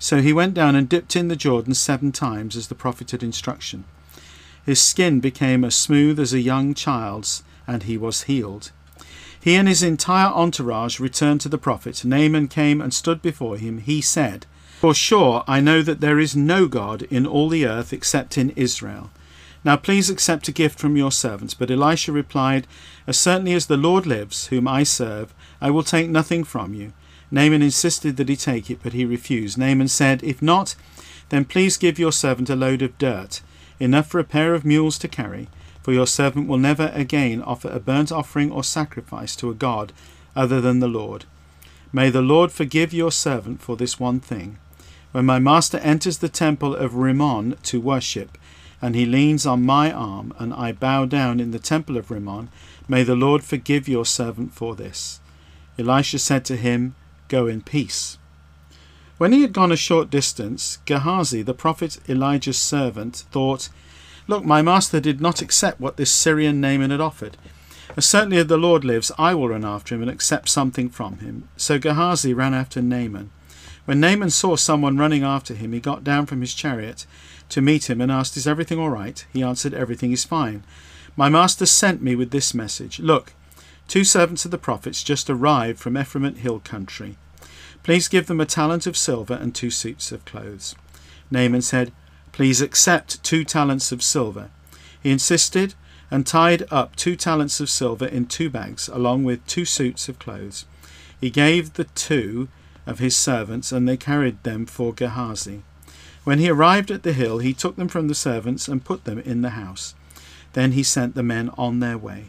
So 0.00 0.20
he 0.20 0.32
went 0.32 0.54
down 0.54 0.74
and 0.74 0.88
dipped 0.88 1.14
in 1.14 1.28
the 1.28 1.36
Jordan 1.36 1.74
seven 1.74 2.10
times 2.10 2.56
as 2.56 2.66
the 2.66 2.74
prophet 2.74 3.12
had 3.12 3.22
instruction. 3.22 3.84
His 4.64 4.80
skin 4.80 5.20
became 5.20 5.64
as 5.64 5.74
smooth 5.74 6.20
as 6.20 6.32
a 6.32 6.40
young 6.40 6.74
child's, 6.74 7.42
and 7.66 7.82
he 7.82 7.98
was 7.98 8.22
healed. 8.22 8.70
He 9.40 9.56
and 9.56 9.66
his 9.66 9.82
entire 9.82 10.28
entourage 10.32 11.00
returned 11.00 11.40
to 11.40 11.48
the 11.48 11.58
prophet. 11.58 12.04
Naaman 12.04 12.46
came 12.46 12.80
and 12.80 12.94
stood 12.94 13.20
before 13.20 13.56
him. 13.56 13.78
He 13.78 14.00
said, 14.00 14.46
For 14.78 14.94
sure 14.94 15.42
I 15.48 15.60
know 15.60 15.82
that 15.82 16.00
there 16.00 16.20
is 16.20 16.36
no 16.36 16.68
God 16.68 17.02
in 17.10 17.26
all 17.26 17.48
the 17.48 17.66
earth 17.66 17.92
except 17.92 18.38
in 18.38 18.50
Israel. 18.50 19.10
Now 19.64 19.76
please 19.76 20.08
accept 20.10 20.46
a 20.46 20.52
gift 20.52 20.78
from 20.78 20.96
your 20.96 21.10
servants. 21.10 21.54
But 21.54 21.72
Elisha 21.72 22.12
replied, 22.12 22.68
As 23.06 23.18
certainly 23.18 23.54
as 23.54 23.66
the 23.66 23.76
Lord 23.76 24.06
lives, 24.06 24.46
whom 24.46 24.68
I 24.68 24.84
serve, 24.84 25.34
I 25.60 25.70
will 25.70 25.82
take 25.82 26.08
nothing 26.08 26.44
from 26.44 26.72
you. 26.72 26.92
Naaman 27.32 27.62
insisted 27.62 28.16
that 28.18 28.28
he 28.28 28.36
take 28.36 28.70
it, 28.70 28.78
but 28.80 28.92
he 28.92 29.04
refused. 29.04 29.58
Naaman 29.58 29.88
said, 29.88 30.22
If 30.22 30.40
not, 30.40 30.76
then 31.30 31.46
please 31.46 31.76
give 31.76 31.98
your 31.98 32.12
servant 32.12 32.50
a 32.50 32.54
load 32.54 32.82
of 32.82 32.96
dirt 32.98 33.40
enough 33.82 34.06
for 34.06 34.18
a 34.18 34.24
pair 34.24 34.54
of 34.54 34.64
mules 34.64 34.98
to 34.98 35.08
carry, 35.08 35.48
for 35.82 35.92
your 35.92 36.06
servant 36.06 36.48
will 36.48 36.58
never 36.58 36.90
again 36.94 37.42
offer 37.42 37.68
a 37.68 37.80
burnt 37.80 38.12
offering 38.12 38.52
or 38.52 38.62
sacrifice 38.62 39.34
to 39.36 39.50
a 39.50 39.54
god 39.54 39.92
other 40.36 40.60
than 40.60 40.78
the 40.78 40.88
Lord. 40.88 41.24
May 41.92 42.08
the 42.08 42.22
Lord 42.22 42.52
forgive 42.52 42.94
your 42.94 43.12
servant 43.12 43.60
for 43.60 43.76
this 43.76 44.00
one 44.00 44.20
thing. 44.20 44.58
When 45.10 45.26
my 45.26 45.38
master 45.38 45.78
enters 45.78 46.18
the 46.18 46.28
temple 46.28 46.74
of 46.74 46.94
Rimmon 46.94 47.56
to 47.64 47.80
worship, 47.80 48.38
and 48.80 48.94
he 48.94 49.04
leans 49.04 49.44
on 49.44 49.66
my 49.66 49.92
arm, 49.92 50.32
and 50.38 50.54
I 50.54 50.72
bow 50.72 51.04
down 51.04 51.38
in 51.38 51.50
the 51.50 51.58
temple 51.58 51.96
of 51.96 52.10
Rimmon, 52.10 52.48
may 52.88 53.02
the 53.02 53.14
Lord 53.14 53.44
forgive 53.44 53.88
your 53.88 54.06
servant 54.06 54.54
for 54.54 54.74
this. 54.74 55.20
Elisha 55.78 56.18
said 56.18 56.44
to 56.46 56.56
him, 56.56 56.94
Go 57.28 57.46
in 57.46 57.60
peace. 57.60 58.18
When 59.22 59.30
he 59.30 59.42
had 59.42 59.52
gone 59.52 59.70
a 59.70 59.76
short 59.76 60.10
distance, 60.10 60.78
Gehazi, 60.84 61.42
the 61.42 61.54
prophet 61.54 62.00
Elijah's 62.08 62.58
servant, 62.58 63.22
thought, 63.30 63.68
Look, 64.26 64.44
my 64.44 64.62
master 64.62 64.98
did 64.98 65.20
not 65.20 65.40
accept 65.40 65.80
what 65.80 65.96
this 65.96 66.10
Syrian 66.10 66.60
Naaman 66.60 66.90
had 66.90 67.00
offered. 67.00 67.36
As 67.96 68.04
certainly 68.04 68.38
as 68.38 68.48
the 68.48 68.56
Lord 68.56 68.84
lives, 68.84 69.12
I 69.16 69.32
will 69.34 69.50
run 69.50 69.64
after 69.64 69.94
him 69.94 70.02
and 70.02 70.10
accept 70.10 70.48
something 70.48 70.88
from 70.88 71.18
him. 71.18 71.48
So 71.56 71.78
Gehazi 71.78 72.34
ran 72.34 72.52
after 72.52 72.82
Naaman. 72.82 73.30
When 73.84 74.00
Naaman 74.00 74.30
saw 74.30 74.56
someone 74.56 74.98
running 74.98 75.22
after 75.22 75.54
him, 75.54 75.72
he 75.72 75.78
got 75.78 76.02
down 76.02 76.26
from 76.26 76.40
his 76.40 76.52
chariot 76.52 77.06
to 77.50 77.62
meet 77.62 77.88
him 77.88 78.00
and 78.00 78.10
asked, 78.10 78.36
Is 78.36 78.48
everything 78.48 78.80
all 78.80 78.90
right? 78.90 79.24
He 79.32 79.44
answered, 79.44 79.72
Everything 79.72 80.10
is 80.10 80.24
fine. 80.24 80.64
My 81.14 81.28
master 81.28 81.64
sent 81.64 82.02
me 82.02 82.16
with 82.16 82.32
this 82.32 82.54
message 82.54 82.98
Look, 82.98 83.34
two 83.86 84.02
servants 84.02 84.44
of 84.44 84.50
the 84.50 84.58
prophets 84.58 85.04
just 85.04 85.30
arrived 85.30 85.78
from 85.78 85.96
Ephraim 85.96 86.34
hill 86.34 86.58
country. 86.58 87.18
Please 87.82 88.08
give 88.08 88.26
them 88.26 88.40
a 88.40 88.46
talent 88.46 88.86
of 88.86 88.96
silver 88.96 89.34
and 89.34 89.54
two 89.54 89.70
suits 89.70 90.12
of 90.12 90.24
clothes. 90.24 90.74
Naaman 91.30 91.62
said, 91.62 91.92
Please 92.30 92.60
accept 92.60 93.22
two 93.24 93.44
talents 93.44 93.92
of 93.92 94.02
silver. 94.02 94.50
He 95.02 95.10
insisted 95.10 95.74
and 96.10 96.26
tied 96.26 96.64
up 96.70 96.94
two 96.94 97.16
talents 97.16 97.58
of 97.58 97.70
silver 97.70 98.06
in 98.06 98.26
two 98.26 98.50
bags, 98.50 98.88
along 98.88 99.24
with 99.24 99.46
two 99.46 99.64
suits 99.64 100.08
of 100.08 100.18
clothes. 100.18 100.66
He 101.20 101.30
gave 101.30 101.72
the 101.72 101.84
two 101.84 102.48
of 102.86 102.98
his 102.98 103.16
servants, 103.16 103.72
and 103.72 103.88
they 103.88 103.96
carried 103.96 104.42
them 104.42 104.66
for 104.66 104.92
Gehazi. 104.92 105.62
When 106.24 106.38
he 106.38 106.50
arrived 106.50 106.90
at 106.90 107.02
the 107.02 107.12
hill, 107.12 107.38
he 107.38 107.52
took 107.52 107.76
them 107.76 107.88
from 107.88 108.08
the 108.08 108.14
servants 108.14 108.68
and 108.68 108.84
put 108.84 109.04
them 109.04 109.18
in 109.18 109.42
the 109.42 109.50
house. 109.50 109.94
Then 110.52 110.72
he 110.72 110.82
sent 110.82 111.14
the 111.14 111.22
men 111.22 111.50
on 111.58 111.80
their 111.80 111.98
way. 111.98 112.26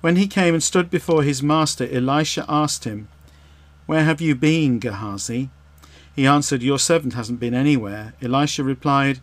When 0.00 0.16
he 0.16 0.26
came 0.26 0.54
and 0.54 0.62
stood 0.62 0.90
before 0.90 1.22
his 1.22 1.42
master, 1.42 1.88
Elisha 1.90 2.44
asked 2.48 2.84
him, 2.84 3.08
Where 3.88 4.04
have 4.04 4.20
you 4.20 4.34
been, 4.34 4.80
Gehazi? 4.80 5.48
He 6.14 6.26
answered, 6.26 6.62
Your 6.62 6.78
servant 6.78 7.14
hasn't 7.14 7.40
been 7.40 7.54
anywhere. 7.54 8.12
Elisha 8.20 8.62
replied, 8.62 9.20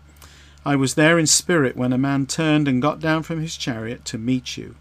I 0.65 0.75
was 0.75 0.95
there 0.95 1.19
in 1.19 1.27
spirit 1.27 1.77
when 1.77 1.93
a 1.93 1.99
man 1.99 2.25
turned 2.25 2.67
and 2.67 2.81
got 2.81 2.99
down 2.99 3.21
from 3.21 3.41
his 3.41 3.57
chariot 3.57 4.05
to 4.05 4.17
meet 4.17 4.57
you. 4.57 4.73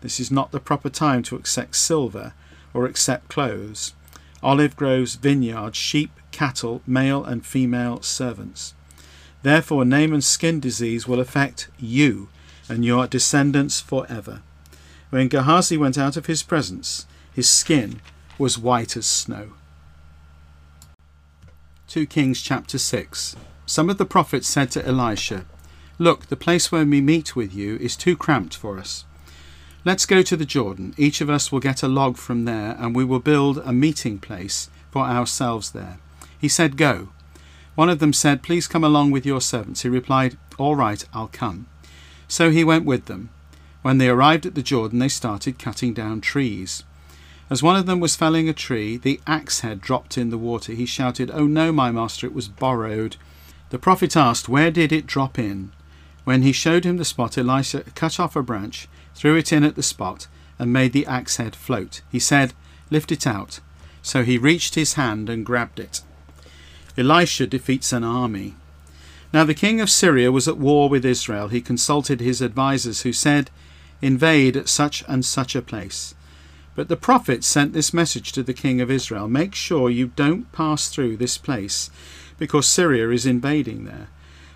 This 0.00 0.18
is 0.18 0.30
not 0.30 0.50
the 0.50 0.60
proper 0.60 0.88
time 0.88 1.22
to 1.24 1.36
accept 1.36 1.76
silver 1.76 2.32
or 2.72 2.86
accept 2.86 3.28
clothes, 3.28 3.92
olive 4.42 4.76
groves, 4.76 5.16
vineyards, 5.16 5.76
sheep, 5.76 6.12
cattle, 6.30 6.80
male 6.86 7.22
and 7.22 7.44
female 7.44 8.00
servants. 8.00 8.72
Therefore, 9.42 9.84
Naaman's 9.84 10.26
skin 10.26 10.58
disease 10.58 11.06
will 11.06 11.20
affect 11.20 11.68
you 11.78 12.30
and 12.66 12.82
your 12.82 13.06
descendants 13.06 13.78
forever. 13.78 14.40
When 15.10 15.28
Gehazi 15.28 15.76
went 15.76 15.98
out 15.98 16.16
of 16.16 16.24
his 16.24 16.42
presence, 16.42 17.06
his 17.30 17.46
skin 17.46 18.00
was 18.38 18.58
white 18.58 18.96
as 18.96 19.06
snow. 19.06 19.52
2 21.88 22.06
Kings 22.06 22.40
chapter 22.42 22.78
6 22.78 23.36
Some 23.66 23.90
of 23.90 23.98
the 23.98 24.04
prophets 24.04 24.46
said 24.46 24.70
to 24.72 24.86
Elisha, 24.86 25.44
Look, 25.98 26.26
the 26.26 26.36
place 26.36 26.70
where 26.70 26.84
we 26.84 27.00
meet 27.00 27.34
with 27.34 27.52
you 27.52 27.76
is 27.76 27.96
too 27.96 28.16
cramped 28.16 28.56
for 28.56 28.78
us. 28.78 29.04
Let's 29.84 30.06
go 30.06 30.22
to 30.22 30.36
the 30.36 30.44
Jordan. 30.44 30.94
Each 30.96 31.20
of 31.20 31.30
us 31.30 31.50
will 31.50 31.60
get 31.60 31.82
a 31.82 31.88
log 31.88 32.16
from 32.16 32.44
there, 32.44 32.76
and 32.78 32.94
we 32.94 33.04
will 33.04 33.20
build 33.20 33.58
a 33.58 33.72
meeting 33.72 34.18
place 34.18 34.68
for 34.90 35.02
ourselves 35.02 35.70
there. 35.70 35.98
He 36.38 36.48
said, 36.48 36.76
Go. 36.76 37.08
One 37.74 37.88
of 37.88 37.98
them 37.98 38.12
said, 38.12 38.42
Please 38.42 38.66
come 38.66 38.84
along 38.84 39.10
with 39.10 39.24
your 39.24 39.40
servants. 39.40 39.82
He 39.82 39.88
replied, 39.88 40.36
All 40.58 40.76
right, 40.76 41.04
I'll 41.14 41.28
come. 41.28 41.66
So 42.28 42.50
he 42.50 42.64
went 42.64 42.84
with 42.84 43.06
them. 43.06 43.30
When 43.82 43.98
they 43.98 44.08
arrived 44.08 44.46
at 44.46 44.54
the 44.54 44.62
Jordan, 44.62 44.98
they 44.98 45.08
started 45.08 45.58
cutting 45.58 45.94
down 45.94 46.20
trees. 46.20 46.84
As 47.50 47.62
one 47.62 47.76
of 47.76 47.86
them 47.86 48.00
was 48.00 48.16
felling 48.16 48.48
a 48.48 48.52
tree, 48.52 48.98
the 48.98 49.20
axe 49.26 49.60
head 49.60 49.80
dropped 49.80 50.18
in 50.18 50.28
the 50.30 50.36
water. 50.36 50.72
He 50.72 50.84
shouted, 50.84 51.30
Oh 51.32 51.46
no, 51.46 51.72
my 51.72 51.90
master, 51.90 52.26
it 52.26 52.34
was 52.34 52.48
borrowed. 52.48 53.16
The 53.70 53.78
prophet 53.78 54.16
asked, 54.16 54.48
Where 54.48 54.70
did 54.70 54.92
it 54.92 55.06
drop 55.06 55.38
in? 55.38 55.72
When 56.24 56.42
he 56.42 56.52
showed 56.52 56.84
him 56.84 56.98
the 56.98 57.06
spot, 57.06 57.38
Elisha 57.38 57.84
cut 57.94 58.20
off 58.20 58.36
a 58.36 58.42
branch, 58.42 58.86
threw 59.14 59.36
it 59.36 59.50
in 59.50 59.64
at 59.64 59.76
the 59.76 59.82
spot, 59.82 60.26
and 60.58 60.72
made 60.72 60.92
the 60.92 61.06
axe 61.06 61.36
head 61.36 61.56
float. 61.56 62.02
He 62.12 62.18
said, 62.18 62.52
Lift 62.90 63.10
it 63.10 63.26
out. 63.26 63.60
So 64.02 64.24
he 64.24 64.36
reached 64.36 64.74
his 64.74 64.94
hand 64.94 65.30
and 65.30 65.46
grabbed 65.46 65.80
it. 65.80 66.02
Elisha 66.98 67.46
defeats 67.46 67.92
an 67.92 68.04
army. 68.04 68.56
Now 69.32 69.44
the 69.44 69.54
king 69.54 69.80
of 69.80 69.90
Syria 69.90 70.30
was 70.32 70.48
at 70.48 70.58
war 70.58 70.88
with 70.88 71.04
Israel. 71.04 71.48
He 71.48 71.60
consulted 71.60 72.20
his 72.20 72.42
advisers, 72.42 73.02
who 73.02 73.12
said, 73.12 73.50
Invade 74.02 74.68
such 74.68 75.04
and 75.08 75.24
such 75.24 75.56
a 75.56 75.62
place. 75.62 76.14
But 76.78 76.86
the 76.86 76.96
prophet 76.96 77.42
sent 77.42 77.72
this 77.72 77.92
message 77.92 78.30
to 78.30 78.44
the 78.44 78.54
king 78.54 78.80
of 78.80 78.88
Israel 78.88 79.26
Make 79.26 79.52
sure 79.52 79.90
you 79.90 80.12
don't 80.14 80.52
pass 80.52 80.88
through 80.88 81.16
this 81.16 81.36
place, 81.36 81.90
because 82.38 82.68
Syria 82.68 83.10
is 83.10 83.26
invading 83.26 83.84
there. 83.84 84.06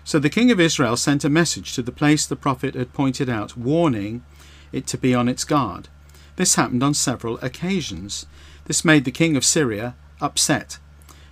So 0.05 0.19
the 0.19 0.29
king 0.29 0.49
of 0.49 0.57
Israel 0.57 0.95
sent 0.95 1.25
a 1.25 1.29
message 1.29 1.73
to 1.73 1.81
the 1.81 1.91
place 1.91 2.25
the 2.25 2.37
prophet 2.37 2.75
had 2.75 2.93
pointed 2.93 3.27
out, 3.27 3.57
warning 3.57 4.23
it 4.71 4.87
to 4.87 4.97
be 4.97 5.13
on 5.13 5.27
its 5.27 5.43
guard. 5.43 5.89
This 6.37 6.55
happened 6.55 6.81
on 6.81 6.93
several 6.93 7.37
occasions. 7.41 8.25
This 8.67 8.85
made 8.85 9.03
the 9.03 9.11
king 9.11 9.35
of 9.35 9.43
Syria 9.43 9.93
upset. 10.21 10.79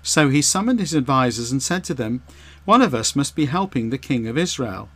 So 0.03 0.27
he 0.27 0.41
summoned 0.41 0.81
his 0.81 0.93
advisers 0.93 1.53
and 1.53 1.63
said 1.63 1.85
to 1.85 1.93
them, 1.93 2.21
one 2.65 2.81
of 2.81 2.93
us 2.93 3.15
must 3.15 3.33
be 3.33 3.45
helping 3.45 3.91
the 3.91 3.97
king 3.97 4.27
of 4.27 4.37
Israel. 4.37 4.89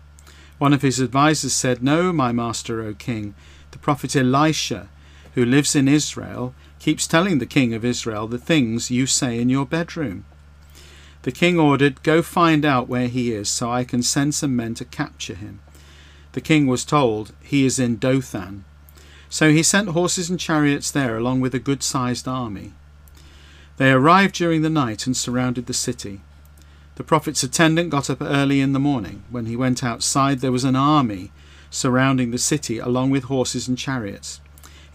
One 0.57 0.73
of 0.73 0.81
his 0.81 0.99
advisers 0.99 1.53
said, 1.53 1.81
No, 1.81 2.11
my 2.11 2.33
master, 2.33 2.81
O 2.83 2.93
king. 2.93 3.33
The 3.71 3.77
prophet 3.77 4.13
Elisha, 4.13 4.89
who 5.36 5.46
lives 5.46 5.75
in 5.75 5.88
Israel, 5.88 6.56
keeps 6.80 7.08
telling 7.08 7.38
the 7.38 7.46
king 7.46 7.74
of 7.74 7.86
Israel 7.86 8.27
the 8.27 8.38
things 8.38 8.89
you 8.89 9.06
say 9.06 9.39
in 9.39 9.50
your 9.50 9.65
bedroom. 9.65 10.25
The 11.22 11.32
king 11.32 11.60
ordered, 11.60 12.04
Go 12.04 12.22
find 12.22 12.65
out 12.65 12.88
where 12.88 13.08
he 13.08 13.32
is, 13.32 13.50
so 13.50 13.72
I 13.72 13.84
can 13.84 14.01
send 14.01 14.34
some 14.34 14.56
men 14.56 14.75
to 14.75 14.86
capture 14.86 15.36
him. 15.36 15.60
The 16.32 16.42
king 16.42 16.68
was 16.68 16.86
told, 16.86 17.34
He 17.42 17.65
is 17.65 17.80
in 17.80 17.98
Dothan. 17.98 18.63
So 19.30 19.51
he 19.51 19.63
sent 19.63 19.89
horses 19.89 20.30
and 20.30 20.39
chariots 20.39 20.92
there, 20.92 21.18
along 21.18 21.42
with 21.42 21.54
a 21.54 21.60
good 21.60 21.84
sized 21.84 22.27
army. 22.27 22.74
They 23.77 23.92
arrived 23.92 24.36
during 24.36 24.62
the 24.62 24.70
night 24.70 25.06
and 25.06 25.18
surrounded 25.18 25.65
the 25.65 25.74
city. 25.74 26.22
The 26.96 27.04
prophet's 27.04 27.44
attendant 27.44 27.89
got 27.89 28.10
up 28.10 28.22
early 28.22 28.62
in 28.62 28.72
the 28.72 28.80
morning. 28.80 29.24
When 29.30 29.48
he 29.48 29.58
went 29.58 29.84
outside, 29.84 30.39
there 30.39 30.51
was 30.51 30.63
an 30.63 30.77
army 30.77 31.32
surrounding 31.70 32.32
the 32.32 32.38
city, 32.38 32.80
along 32.80 33.10
with 33.10 33.25
horses 33.25 33.68
and 33.68 33.77
chariots. 33.77 34.39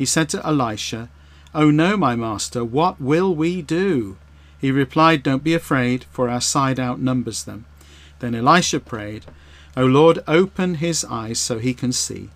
He 0.01 0.07
said 0.07 0.31
to 0.31 0.47
Elisha, 0.47 1.11
Oh 1.55 1.71
no, 1.71 1.95
my 1.95 2.17
master, 2.17 2.65
what 2.65 2.99
will 2.99 3.35
we 3.35 3.61
do? 3.61 4.17
He 4.59 4.71
replied, 4.71 5.23
Don't 5.23 5.45
be 5.45 5.53
afraid, 5.53 6.07
for 6.11 6.31
our 6.31 6.41
side 6.41 6.81
outnumbers 6.81 7.45
them. 7.45 7.67
Then 8.21 8.35
Elisha 8.35 8.81
prayed, 8.81 9.27
O 9.77 9.85
Lord, 9.85 10.21
open 10.27 10.77
his 10.77 11.05
eyes 11.05 11.39
so 11.39 11.59
he 11.59 11.75
can 11.75 11.93
see. 11.93 12.31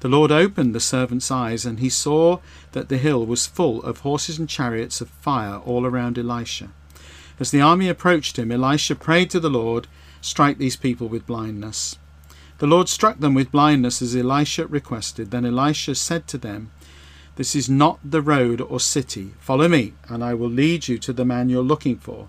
The 0.00 0.08
Lord 0.08 0.32
opened 0.32 0.74
the 0.74 0.80
servant's 0.80 1.30
eyes, 1.30 1.66
and 1.66 1.80
he 1.80 1.90
saw 1.90 2.38
that 2.72 2.88
the 2.88 2.96
hill 2.96 3.26
was 3.26 3.46
full 3.46 3.82
of 3.82 3.98
horses 3.98 4.38
and 4.38 4.48
chariots 4.48 5.02
of 5.02 5.10
fire 5.10 5.56
all 5.56 5.84
around 5.84 6.16
Elisha. 6.16 6.70
As 7.38 7.50
the 7.50 7.60
army 7.60 7.90
approached 7.90 8.38
him, 8.38 8.50
Elisha 8.50 8.94
prayed 8.94 9.28
to 9.32 9.40
the 9.40 9.50
Lord, 9.50 9.86
Strike 10.22 10.56
these 10.56 10.76
people 10.76 11.08
with 11.08 11.26
blindness. 11.26 11.98
The 12.56 12.66
Lord 12.66 12.88
struck 12.88 13.18
them 13.18 13.34
with 13.34 13.52
blindness 13.52 14.00
as 14.00 14.16
Elisha 14.16 14.66
requested. 14.66 15.30
Then 15.30 15.44
Elisha 15.44 15.94
said 15.94 16.26
to 16.28 16.38
them, 16.38 16.70
This 17.36 17.54
is 17.54 17.68
not 17.68 17.98
the 18.04 18.20
road 18.20 18.60
or 18.60 18.78
city. 18.78 19.32
Follow 19.40 19.68
me, 19.68 19.94
and 20.08 20.22
I 20.22 20.34
will 20.34 20.50
lead 20.50 20.88
you 20.88 20.98
to 20.98 21.12
the 21.12 21.24
man 21.24 21.48
you're 21.48 21.62
looking 21.62 21.96
for. 21.96 22.28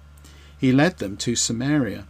He 0.58 0.72
led 0.72 0.98
them 0.98 1.18
to 1.18 1.36
Samaria. 1.36 2.06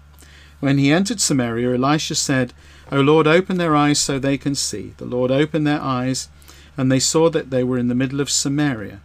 When 0.59 0.77
he 0.77 0.91
entered 0.91 1.19
Samaria, 1.19 1.73
Elisha 1.73 2.15
said, 2.15 2.53
O 2.91 3.01
Lord, 3.01 3.27
open 3.27 3.57
their 3.57 3.75
eyes 3.75 4.00
so 4.00 4.19
they 4.19 4.38
can 4.38 4.55
see. 4.55 4.93
The 4.97 5.05
Lord 5.05 5.31
opened 5.31 5.65
their 5.65 5.81
eyes, 5.81 6.29
and 6.77 6.91
they 6.91 7.00
saw 7.00 7.29
that 7.31 7.50
they 7.50 7.63
were 7.63 7.77
in 7.77 7.88
the 7.88 7.95
middle 7.95 8.21
of 8.21 8.29
Samaria. 8.29 9.01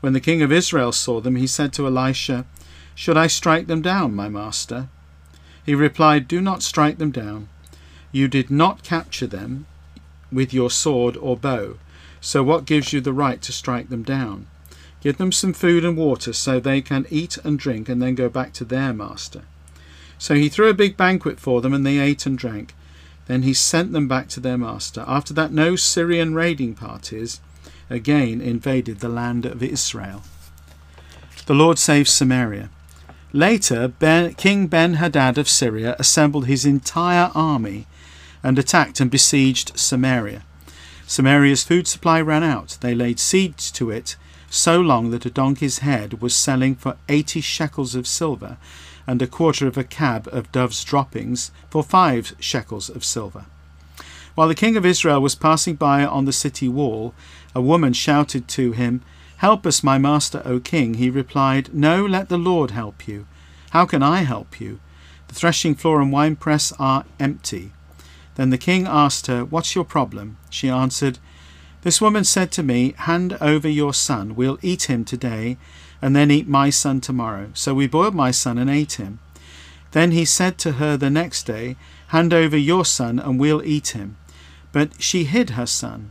When 0.00 0.12
the 0.12 0.20
king 0.20 0.42
of 0.42 0.52
Israel 0.52 0.92
saw 0.92 1.20
them, 1.20 1.36
he 1.36 1.46
said 1.46 1.72
to 1.74 1.86
Elisha, 1.86 2.46
should 2.94 3.16
I 3.16 3.26
strike 3.26 3.66
them 3.66 3.82
down, 3.82 4.14
my 4.14 4.28
master? 4.28 4.88
He 5.66 5.74
replied, 5.74 6.28
Do 6.28 6.40
not 6.40 6.62
strike 6.62 6.98
them 6.98 7.10
down. 7.10 7.48
You 8.12 8.28
did 8.28 8.50
not 8.50 8.84
capture 8.84 9.26
them 9.26 9.66
with 10.30 10.54
your 10.54 10.70
sword 10.70 11.16
or 11.16 11.36
bow, 11.36 11.76
so 12.24 12.42
what 12.42 12.64
gives 12.64 12.90
you 12.90 13.02
the 13.02 13.12
right 13.12 13.42
to 13.42 13.52
strike 13.52 13.90
them 13.90 14.02
down? 14.02 14.46
Give 15.02 15.18
them 15.18 15.30
some 15.30 15.52
food 15.52 15.84
and 15.84 15.94
water 15.94 16.32
so 16.32 16.58
they 16.58 16.80
can 16.80 17.06
eat 17.10 17.36
and 17.44 17.58
drink 17.58 17.86
and 17.86 18.00
then 18.00 18.14
go 18.14 18.30
back 18.30 18.54
to 18.54 18.64
their 18.64 18.94
master. 18.94 19.42
So 20.16 20.34
he 20.34 20.48
threw 20.48 20.70
a 20.70 20.74
big 20.74 20.96
banquet 20.96 21.38
for 21.38 21.60
them 21.60 21.74
and 21.74 21.84
they 21.84 21.98
ate 21.98 22.24
and 22.24 22.38
drank. 22.38 22.74
Then 23.26 23.42
he 23.42 23.52
sent 23.52 23.92
them 23.92 24.08
back 24.08 24.28
to 24.28 24.40
their 24.40 24.56
master. 24.56 25.04
After 25.06 25.34
that, 25.34 25.52
no 25.52 25.76
Syrian 25.76 26.34
raiding 26.34 26.76
parties 26.76 27.42
again 27.90 28.40
invaded 28.40 29.00
the 29.00 29.10
land 29.10 29.44
of 29.44 29.62
Israel. 29.62 30.22
The 31.44 31.54
Lord 31.54 31.78
saved 31.78 32.08
Samaria. 32.08 32.70
Later, 33.34 33.88
ben, 33.88 34.32
King 34.32 34.66
Ben 34.66 34.94
Hadad 34.94 35.36
of 35.36 35.46
Syria 35.46 35.94
assembled 35.98 36.46
his 36.46 36.64
entire 36.64 37.30
army 37.34 37.86
and 38.42 38.58
attacked 38.58 38.98
and 38.98 39.10
besieged 39.10 39.78
Samaria. 39.78 40.42
Samaria's 41.06 41.64
food 41.64 41.86
supply 41.86 42.20
ran 42.20 42.42
out. 42.42 42.78
They 42.80 42.94
laid 42.94 43.18
siege 43.18 43.72
to 43.72 43.90
it 43.90 44.16
so 44.48 44.80
long 44.80 45.10
that 45.10 45.26
a 45.26 45.30
donkey's 45.30 45.78
head 45.78 46.22
was 46.22 46.34
selling 46.34 46.74
for 46.76 46.96
eighty 47.08 47.40
shekels 47.40 47.94
of 47.94 48.06
silver, 48.06 48.56
and 49.06 49.20
a 49.20 49.26
quarter 49.26 49.66
of 49.66 49.76
a 49.76 49.84
cab 49.84 50.28
of 50.32 50.50
dove's 50.52 50.82
droppings 50.84 51.50
for 51.68 51.82
five 51.82 52.34
shekels 52.38 52.88
of 52.88 53.04
silver. 53.04 53.46
While 54.34 54.48
the 54.48 54.54
king 54.54 54.76
of 54.76 54.86
Israel 54.86 55.20
was 55.20 55.34
passing 55.34 55.74
by 55.74 56.04
on 56.04 56.24
the 56.24 56.32
city 56.32 56.68
wall, 56.68 57.14
a 57.54 57.60
woman 57.60 57.92
shouted 57.92 58.48
to 58.48 58.72
him, 58.72 59.02
Help 59.38 59.66
us, 59.66 59.82
my 59.82 59.98
master, 59.98 60.40
O 60.44 60.58
king. 60.58 60.94
He 60.94 61.10
replied, 61.10 61.74
No, 61.74 62.04
let 62.04 62.28
the 62.28 62.38
Lord 62.38 62.70
help 62.70 63.06
you. 63.06 63.26
How 63.70 63.84
can 63.84 64.02
I 64.02 64.22
help 64.22 64.60
you? 64.60 64.80
The 65.28 65.34
threshing 65.34 65.74
floor 65.74 66.00
and 66.00 66.10
winepress 66.10 66.72
are 66.78 67.04
empty. 67.20 67.72
Then 68.36 68.50
the 68.50 68.58
king 68.58 68.86
asked 68.86 69.26
her, 69.26 69.44
What's 69.44 69.74
your 69.74 69.84
problem? 69.84 70.38
She 70.50 70.68
answered, 70.68 71.18
This 71.82 72.00
woman 72.00 72.24
said 72.24 72.50
to 72.52 72.62
me, 72.62 72.94
Hand 72.96 73.36
over 73.40 73.68
your 73.68 73.94
son, 73.94 74.34
we'll 74.34 74.58
eat 74.62 74.84
him 74.84 75.04
today, 75.04 75.56
and 76.02 76.14
then 76.14 76.30
eat 76.30 76.48
my 76.48 76.70
son 76.70 77.00
tomorrow. 77.00 77.50
So 77.54 77.74
we 77.74 77.86
boiled 77.86 78.14
my 78.14 78.30
son 78.30 78.58
and 78.58 78.68
ate 78.68 78.94
him. 78.94 79.20
Then 79.92 80.10
he 80.10 80.24
said 80.24 80.58
to 80.58 80.72
her 80.72 80.96
the 80.96 81.10
next 81.10 81.44
day, 81.46 81.76
Hand 82.08 82.34
over 82.34 82.56
your 82.56 82.84
son, 82.84 83.18
and 83.18 83.38
we'll 83.38 83.64
eat 83.64 83.88
him. 83.88 84.16
But 84.72 85.00
she 85.00 85.24
hid 85.24 85.50
her 85.50 85.66
son. 85.66 86.10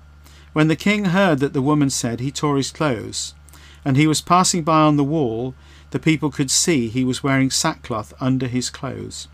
When 0.54 0.68
the 0.68 0.76
king 0.76 1.06
heard 1.06 1.40
that 1.40 1.54
the 1.54 1.62
woman 1.62 1.90
said, 1.90 2.20
he 2.20 2.32
tore 2.32 2.58
his 2.58 2.72
clothes. 2.72 3.34
And 3.84 3.98
he 3.98 4.08
was 4.08 4.22
passing 4.22 4.64
by 4.64 4.82
on 4.82 4.96
the 4.96 5.04
wall, 5.04 5.56
the 5.92 6.00
people 6.00 6.32
could 6.32 6.50
see 6.50 6.88
he 6.88 7.04
was 7.04 7.24
wearing 7.24 7.52
sackcloth 7.52 8.14
under 8.20 8.48
his 8.48 8.70
clothes. 8.70 9.28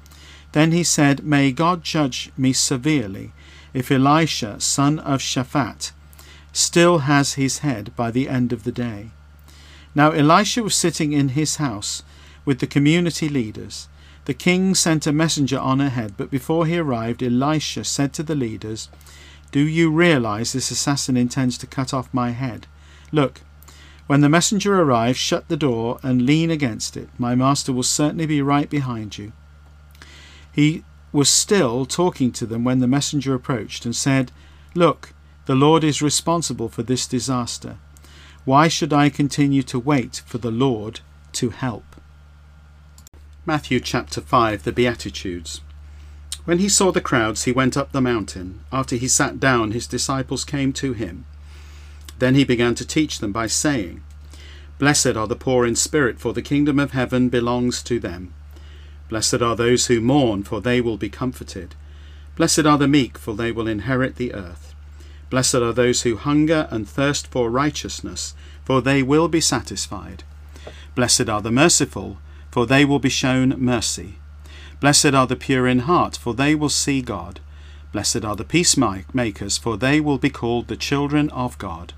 Then 0.51 0.72
he 0.72 0.84
said, 0.84 1.24
May 1.24 1.51
God 1.51 1.84
judge 1.84 2.32
me 2.38 2.53
severely 2.53 3.32
if 3.74 3.91
Elisha, 3.91 4.60
son 4.60 5.00
of 5.00 5.22
Shaphat, 5.22 5.91
still 6.51 7.00
has 7.00 7.34
his 7.34 7.60
head 7.60 7.96
by 7.96 8.12
the 8.12 8.27
end 8.27 8.51
of 8.51 8.63
the 8.63 8.72
day. 8.72 9.12
Now 9.94 10.12
Elisha 10.12 10.63
was 10.63 10.75
sitting 10.75 11.13
in 11.13 11.29
his 11.29 11.58
house 11.58 12.03
with 12.46 12.60
the 12.60 12.68
community 12.68 13.29
leaders. 13.29 13.88
The 14.25 14.34
king 14.34 14.75
sent 14.75 15.08
a 15.08 15.12
messenger 15.12 15.60
on 15.60 15.82
ahead, 15.82 16.13
but 16.18 16.32
before 16.32 16.65
he 16.65 16.77
arrived, 16.77 17.24
Elisha 17.24 17.84
said 17.84 18.13
to 18.13 18.24
the 18.24 18.36
leaders, 18.36 18.89
Do 19.51 19.60
you 19.60 19.91
realize 19.91 20.53
this 20.53 20.72
assassin 20.72 21.18
intends 21.18 21.58
to 21.60 21.68
cut 21.68 21.94
off 21.94 22.13
my 22.13 22.32
head? 22.32 22.68
Look, 23.12 23.41
when 24.08 24.22
the 24.22 24.29
messenger 24.29 24.79
arrives, 24.82 25.18
shut 25.18 25.48
the 25.48 25.58
door 25.58 26.00
and 26.01 26.25
lean 26.25 26.50
against 26.50 26.98
it. 26.98 27.10
My 27.18 27.36
master 27.36 27.72
will 27.72 27.84
certainly 27.84 28.25
be 28.25 28.41
right 28.41 28.70
behind 28.70 29.18
you. 29.18 29.34
He 30.51 30.84
was 31.12 31.29
still 31.29 31.86
talking 31.86 32.32
to 32.34 32.46
them 32.46 32.63
when 32.63 32.79
the 32.79 32.88
messenger 32.88 33.34
approached 33.34 33.86
and 33.86 33.96
said, 33.96 34.32
Look, 34.75 35.13
the 35.46 35.56
Lord 35.56 35.84
is 35.84 36.01
responsible 36.01 36.70
for 36.70 36.84
this 36.84 37.08
disaster. 37.08 37.77
Why 38.46 38.68
should 38.68 38.94
I 38.94 39.10
continue 39.10 39.63
to 39.63 39.79
wait 39.79 40.22
for 40.25 40.38
the 40.38 40.51
Lord 40.51 41.01
to 41.34 41.50
help? 41.50 41.96
Matthew 43.46 43.79
chapter 43.79 44.22
5 44.22 44.63
The 44.63 44.72
Beatitudes. 44.72 45.62
When 46.46 46.60
he 46.60 46.70
saw 46.70 46.91
the 46.91 47.01
crowds, 47.01 47.44
he 47.44 47.51
went 47.51 47.77
up 47.77 47.91
the 47.91 48.01
mountain. 48.01 48.62
After 48.72 48.96
he 48.96 49.08
sat 49.08 49.39
down, 49.39 49.72
his 49.72 49.88
disciples 49.88 50.46
came 50.46 50.74
to 50.74 50.94
him. 50.94 51.25
Then 52.20 52.36
he 52.36 52.44
began 52.44 52.75
to 52.75 52.86
teach 52.86 53.20
them 53.20 53.32
by 53.32 53.48
saying, 53.48 54.01
Blessed 54.77 55.15
are 55.15 55.27
the 55.27 55.36
poor 55.36 55.65
in 55.65 55.75
spirit, 55.75 56.20
for 56.20 56.34
the 56.34 56.41
kingdom 56.41 56.79
of 56.79 56.91
heaven 56.91 57.29
belongs 57.29 57.84
to 57.84 58.00
them. 58.00 58.34
Blessed 59.10 59.42
are 59.42 59.56
those 59.56 59.88
who 59.88 60.00
mourn, 60.00 60.44
for 60.44 60.62
they 60.62 60.80
will 60.80 60.98
be 60.98 61.10
comforted. 61.10 61.75
Blessed 62.36 62.66
are 62.66 62.78
the 62.78 62.88
meek, 62.88 63.18
for 63.18 63.36
they 63.36 63.51
will 63.51 63.68
inherit 63.68 64.16
the 64.16 64.34
earth. 64.34 64.74
Blessed 65.30 65.56
are 65.56 65.74
those 65.74 66.04
who 66.04 66.16
hunger 66.16 66.68
and 66.72 66.88
thirst 66.88 67.28
for 67.28 67.50
righteousness, 67.50 68.34
for 68.63 68.82
they 68.82 69.04
will 69.04 69.28
be 69.28 69.42
satisfied. 69.42 70.24
Blessed 70.96 71.28
are 71.28 71.42
the 71.42 71.51
merciful, 71.51 72.18
for 72.51 72.66
they 72.66 72.86
will 72.86 73.00
be 73.00 73.10
shown 73.10 73.50
mercy. 73.58 74.16
Blessed 74.80 75.13
are 75.13 75.28
the 75.28 75.36
pure 75.36 75.68
in 75.68 75.80
heart, 75.80 76.16
for 76.16 76.34
they 76.34 76.56
will 76.56 76.70
see 76.70 77.01
God. 77.01 77.39
Blessed 77.92 78.24
are 78.24 78.36
the 78.36 78.44
peacemakers, 78.44 79.58
for 79.58 79.75
they 79.75 80.00
will 80.00 80.18
be 80.20 80.30
called 80.30 80.68
the 80.68 80.78
children 80.78 81.30
of 81.32 81.58
God. 81.58 81.94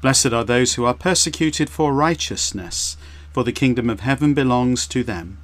Blessed 0.00 0.32
are 0.32 0.44
those 0.44 0.74
who 0.74 0.84
are 0.84 0.94
persecuted 0.94 1.68
for 1.68 1.92
righteousness, 1.92 2.96
for 3.32 3.42
the 3.42 3.52
kingdom 3.52 3.90
of 3.90 4.00
heaven 4.00 4.34
belongs 4.34 4.86
to 4.86 5.02
them. 5.02 5.38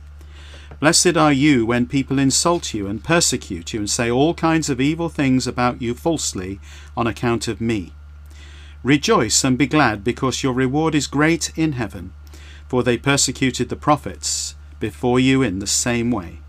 Blessed 0.82 1.16
are 1.16 1.32
you 1.32 1.64
when 1.64 1.86
people 1.86 2.18
insult 2.18 2.74
you 2.74 2.88
and 2.88 3.04
persecute 3.04 3.72
you 3.72 3.78
and 3.78 3.88
say 3.88 4.10
all 4.10 4.34
kinds 4.34 4.68
of 4.68 4.80
evil 4.80 5.08
things 5.08 5.46
about 5.46 5.80
you 5.80 5.94
falsely 5.94 6.58
on 6.96 7.06
account 7.06 7.46
of 7.46 7.60
me. 7.60 7.92
Rejoice 8.82 9.44
and 9.44 9.56
be 9.56 9.68
glad, 9.68 10.02
because 10.02 10.42
your 10.42 10.52
reward 10.52 10.96
is 10.96 11.06
great 11.06 11.56
in 11.56 11.74
heaven, 11.74 12.12
for 12.66 12.82
they 12.82 12.98
persecuted 12.98 13.68
the 13.68 13.76
prophets 13.76 14.56
before 14.80 15.20
you 15.20 15.40
in 15.40 15.60
the 15.60 15.68
same 15.68 16.10
way. 16.10 16.40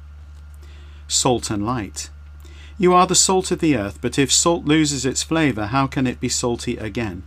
Salt 1.07 1.51
and 1.51 1.63
light. 1.63 2.09
You 2.79 2.91
are 2.95 3.05
the 3.05 3.13
salt 3.13 3.51
of 3.51 3.59
the 3.59 3.77
earth, 3.77 3.99
but 4.01 4.17
if 4.17 4.31
salt 4.31 4.65
loses 4.65 5.05
its 5.05 5.21
flavour, 5.21 5.67
how 5.67 5.85
can 5.85 6.07
it 6.07 6.19
be 6.19 6.27
salty 6.27 6.75
again? 6.77 7.21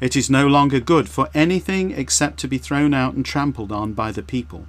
It 0.00 0.16
is 0.16 0.30
no 0.30 0.46
longer 0.46 0.80
good 0.80 1.06
for 1.06 1.28
anything 1.34 1.90
except 1.90 2.38
to 2.38 2.48
be 2.48 2.56
thrown 2.56 2.94
out 2.94 3.12
and 3.12 3.26
trampled 3.26 3.70
on 3.70 3.92
by 3.92 4.10
the 4.10 4.22
people. 4.22 4.64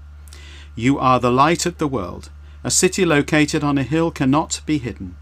You 0.76 0.98
are 1.00 1.20
the 1.20 1.32
light 1.32 1.66
of 1.66 1.78
the 1.78 1.88
world. 1.88 2.30
A 2.64 2.72
city 2.72 3.04
located 3.04 3.64
on 3.64 3.78
a 3.78 3.84
hill 3.84 4.12
cannot 4.12 4.62
be 4.66 4.78
hidden. 4.78 5.18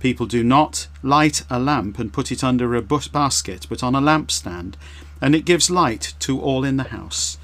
People 0.00 0.26
do 0.26 0.44
not 0.44 0.86
light 1.02 1.42
a 1.50 1.58
lamp 1.58 1.98
and 1.98 2.12
put 2.12 2.30
it 2.30 2.44
under 2.44 2.76
a 2.76 2.82
basket, 2.82 3.66
but 3.68 3.82
on 3.82 3.96
a 3.96 4.00
lampstand, 4.00 4.74
and 5.20 5.34
it 5.34 5.44
gives 5.44 5.70
light 5.70 6.14
to 6.20 6.40
all 6.40 6.64
in 6.64 6.76
the 6.76 6.84
house. 6.84 7.38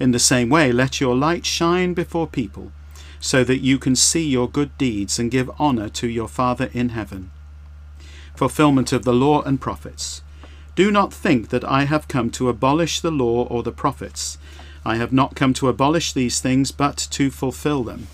In 0.00 0.10
the 0.10 0.18
same 0.18 0.48
way, 0.48 0.72
let 0.72 1.00
your 1.00 1.14
light 1.14 1.46
shine 1.46 1.94
before 1.94 2.26
people, 2.26 2.72
so 3.20 3.44
that 3.44 3.60
you 3.60 3.78
can 3.78 3.94
see 3.94 4.26
your 4.26 4.50
good 4.50 4.76
deeds 4.76 5.20
and 5.20 5.30
give 5.30 5.48
honour 5.60 5.88
to 5.90 6.08
your 6.08 6.28
Father 6.28 6.68
in 6.72 6.88
heaven. 6.88 7.30
Fulfillment 8.34 8.92
of 8.92 9.04
the 9.04 9.12
law 9.12 9.42
and 9.42 9.60
prophets. 9.60 10.22
Do 10.74 10.90
not 10.90 11.12
think 11.12 11.50
that 11.50 11.62
I 11.62 11.84
have 11.84 12.08
come 12.08 12.30
to 12.30 12.48
abolish 12.48 12.98
the 12.98 13.12
law 13.12 13.44
or 13.44 13.62
the 13.62 13.70
prophets. 13.70 14.38
I 14.84 14.96
have 14.96 15.12
not 15.12 15.34
come 15.34 15.54
to 15.54 15.68
abolish 15.68 16.12
these 16.12 16.40
things, 16.40 16.70
but 16.70 16.96
to 17.12 17.30
fulfill 17.30 17.84
them. 17.84 18.08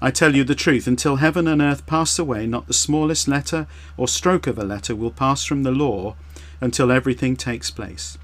I 0.00 0.10
tell 0.10 0.34
you 0.34 0.44
the 0.44 0.54
truth, 0.54 0.86
until 0.86 1.16
heaven 1.16 1.46
and 1.46 1.62
earth 1.62 1.86
pass 1.86 2.18
away, 2.18 2.46
not 2.46 2.66
the 2.66 2.74
smallest 2.74 3.28
letter 3.28 3.66
or 3.96 4.08
stroke 4.08 4.46
of 4.46 4.58
a 4.58 4.64
letter 4.64 4.96
will 4.96 5.12
pass 5.12 5.44
from 5.44 5.62
the 5.62 5.70
law 5.70 6.16
until 6.60 6.90
everything 6.90 7.36
takes 7.36 7.70
place. 7.70 8.18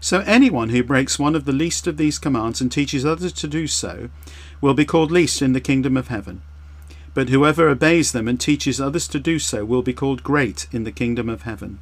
So 0.00 0.20
anyone 0.20 0.68
who 0.68 0.84
breaks 0.84 1.18
one 1.18 1.34
of 1.34 1.44
the 1.44 1.52
least 1.52 1.86
of 1.86 1.96
these 1.96 2.18
commands 2.18 2.60
and 2.60 2.70
teaches 2.70 3.04
others 3.04 3.32
to 3.32 3.48
do 3.48 3.66
so 3.66 4.08
will 4.60 4.74
be 4.74 4.84
called 4.84 5.10
least 5.10 5.42
in 5.42 5.52
the 5.52 5.60
kingdom 5.60 5.96
of 5.96 6.08
heaven. 6.08 6.42
But 7.12 7.30
whoever 7.30 7.68
obeys 7.68 8.12
them 8.12 8.28
and 8.28 8.38
teaches 8.38 8.80
others 8.80 9.08
to 9.08 9.18
do 9.18 9.38
so 9.38 9.64
will 9.64 9.82
be 9.82 9.92
called 9.92 10.22
great 10.22 10.68
in 10.70 10.84
the 10.84 10.92
kingdom 10.92 11.28
of 11.28 11.42
heaven. 11.42 11.80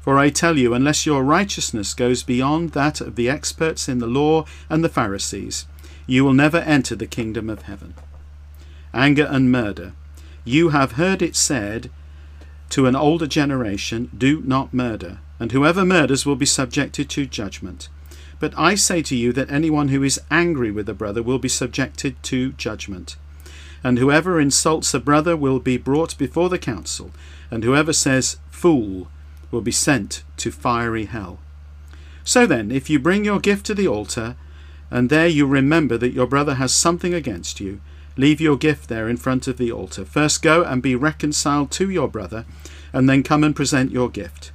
For 0.00 0.18
I 0.18 0.30
tell 0.30 0.56
you, 0.56 0.74
unless 0.74 1.06
your 1.06 1.22
righteousness 1.22 1.94
goes 1.94 2.22
beyond 2.22 2.70
that 2.70 3.00
of 3.00 3.16
the 3.16 3.28
experts 3.28 3.88
in 3.88 3.98
the 3.98 4.06
law 4.06 4.44
and 4.70 4.82
the 4.82 4.88
Pharisees, 4.88 5.66
you 6.06 6.24
will 6.24 6.32
never 6.32 6.58
enter 6.58 6.96
the 6.96 7.06
kingdom 7.06 7.50
of 7.50 7.62
heaven. 7.62 7.94
Anger 8.94 9.28
and 9.30 9.52
murder. 9.52 9.92
You 10.44 10.70
have 10.70 10.92
heard 10.92 11.20
it 11.20 11.36
said 11.36 11.90
to 12.70 12.86
an 12.86 12.96
older 12.96 13.26
generation, 13.26 14.10
Do 14.16 14.42
not 14.42 14.72
murder, 14.72 15.18
and 15.38 15.52
whoever 15.52 15.84
murders 15.84 16.24
will 16.24 16.36
be 16.36 16.46
subjected 16.46 17.10
to 17.10 17.26
judgment. 17.26 17.88
But 18.40 18.54
I 18.56 18.74
say 18.74 19.02
to 19.02 19.16
you 19.16 19.32
that 19.32 19.50
anyone 19.50 19.88
who 19.88 20.02
is 20.02 20.20
angry 20.30 20.70
with 20.70 20.88
a 20.88 20.94
brother 20.94 21.22
will 21.22 21.38
be 21.38 21.48
subjected 21.48 22.22
to 22.24 22.52
judgment. 22.52 23.16
And 23.84 23.98
whoever 23.98 24.40
insults 24.40 24.94
a 24.94 25.00
brother 25.00 25.36
will 25.36 25.60
be 25.60 25.76
brought 25.76 26.16
before 26.18 26.48
the 26.48 26.58
council, 26.58 27.10
and 27.50 27.64
whoever 27.64 27.92
says, 27.92 28.38
Fool, 28.50 29.08
will 29.50 29.60
be 29.60 29.72
sent 29.72 30.22
to 30.36 30.50
fiery 30.50 31.06
hell. 31.06 31.38
So 32.24 32.46
then, 32.46 32.70
if 32.70 32.90
you 32.90 32.98
bring 32.98 33.24
your 33.24 33.40
gift 33.40 33.66
to 33.66 33.74
the 33.74 33.88
altar, 33.88 34.36
and 34.90 35.10
there 35.10 35.26
you 35.26 35.46
remember 35.46 35.96
that 35.98 36.12
your 36.12 36.26
brother 36.26 36.54
has 36.54 36.72
something 36.72 37.14
against 37.14 37.60
you, 37.60 37.80
leave 38.16 38.40
your 38.40 38.56
gift 38.56 38.88
there 38.88 39.08
in 39.08 39.16
front 39.16 39.46
of 39.46 39.56
the 39.56 39.72
altar. 39.72 40.04
First 40.04 40.42
go 40.42 40.62
and 40.62 40.82
be 40.82 40.94
reconciled 40.94 41.70
to 41.72 41.88
your 41.88 42.08
brother, 42.08 42.44
and 42.92 43.08
then 43.08 43.22
come 43.22 43.44
and 43.44 43.56
present 43.56 43.92
your 43.92 44.10
gift. 44.10 44.52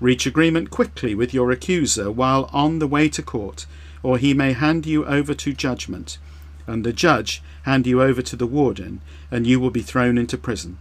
Reach 0.00 0.26
agreement 0.26 0.70
quickly 0.70 1.14
with 1.14 1.32
your 1.32 1.52
accuser 1.52 2.10
while 2.10 2.50
on 2.52 2.80
the 2.80 2.88
way 2.88 3.08
to 3.10 3.22
court, 3.22 3.66
or 4.02 4.18
he 4.18 4.34
may 4.34 4.52
hand 4.52 4.84
you 4.86 5.04
over 5.06 5.34
to 5.34 5.52
judgment, 5.52 6.18
and 6.66 6.84
the 6.84 6.92
judge 6.92 7.42
hand 7.62 7.86
you 7.86 8.02
over 8.02 8.22
to 8.22 8.34
the 8.34 8.46
warden, 8.46 9.00
and 9.30 9.46
you 9.46 9.60
will 9.60 9.70
be 9.70 9.82
thrown 9.82 10.18
into 10.18 10.36
prison. 10.36 10.78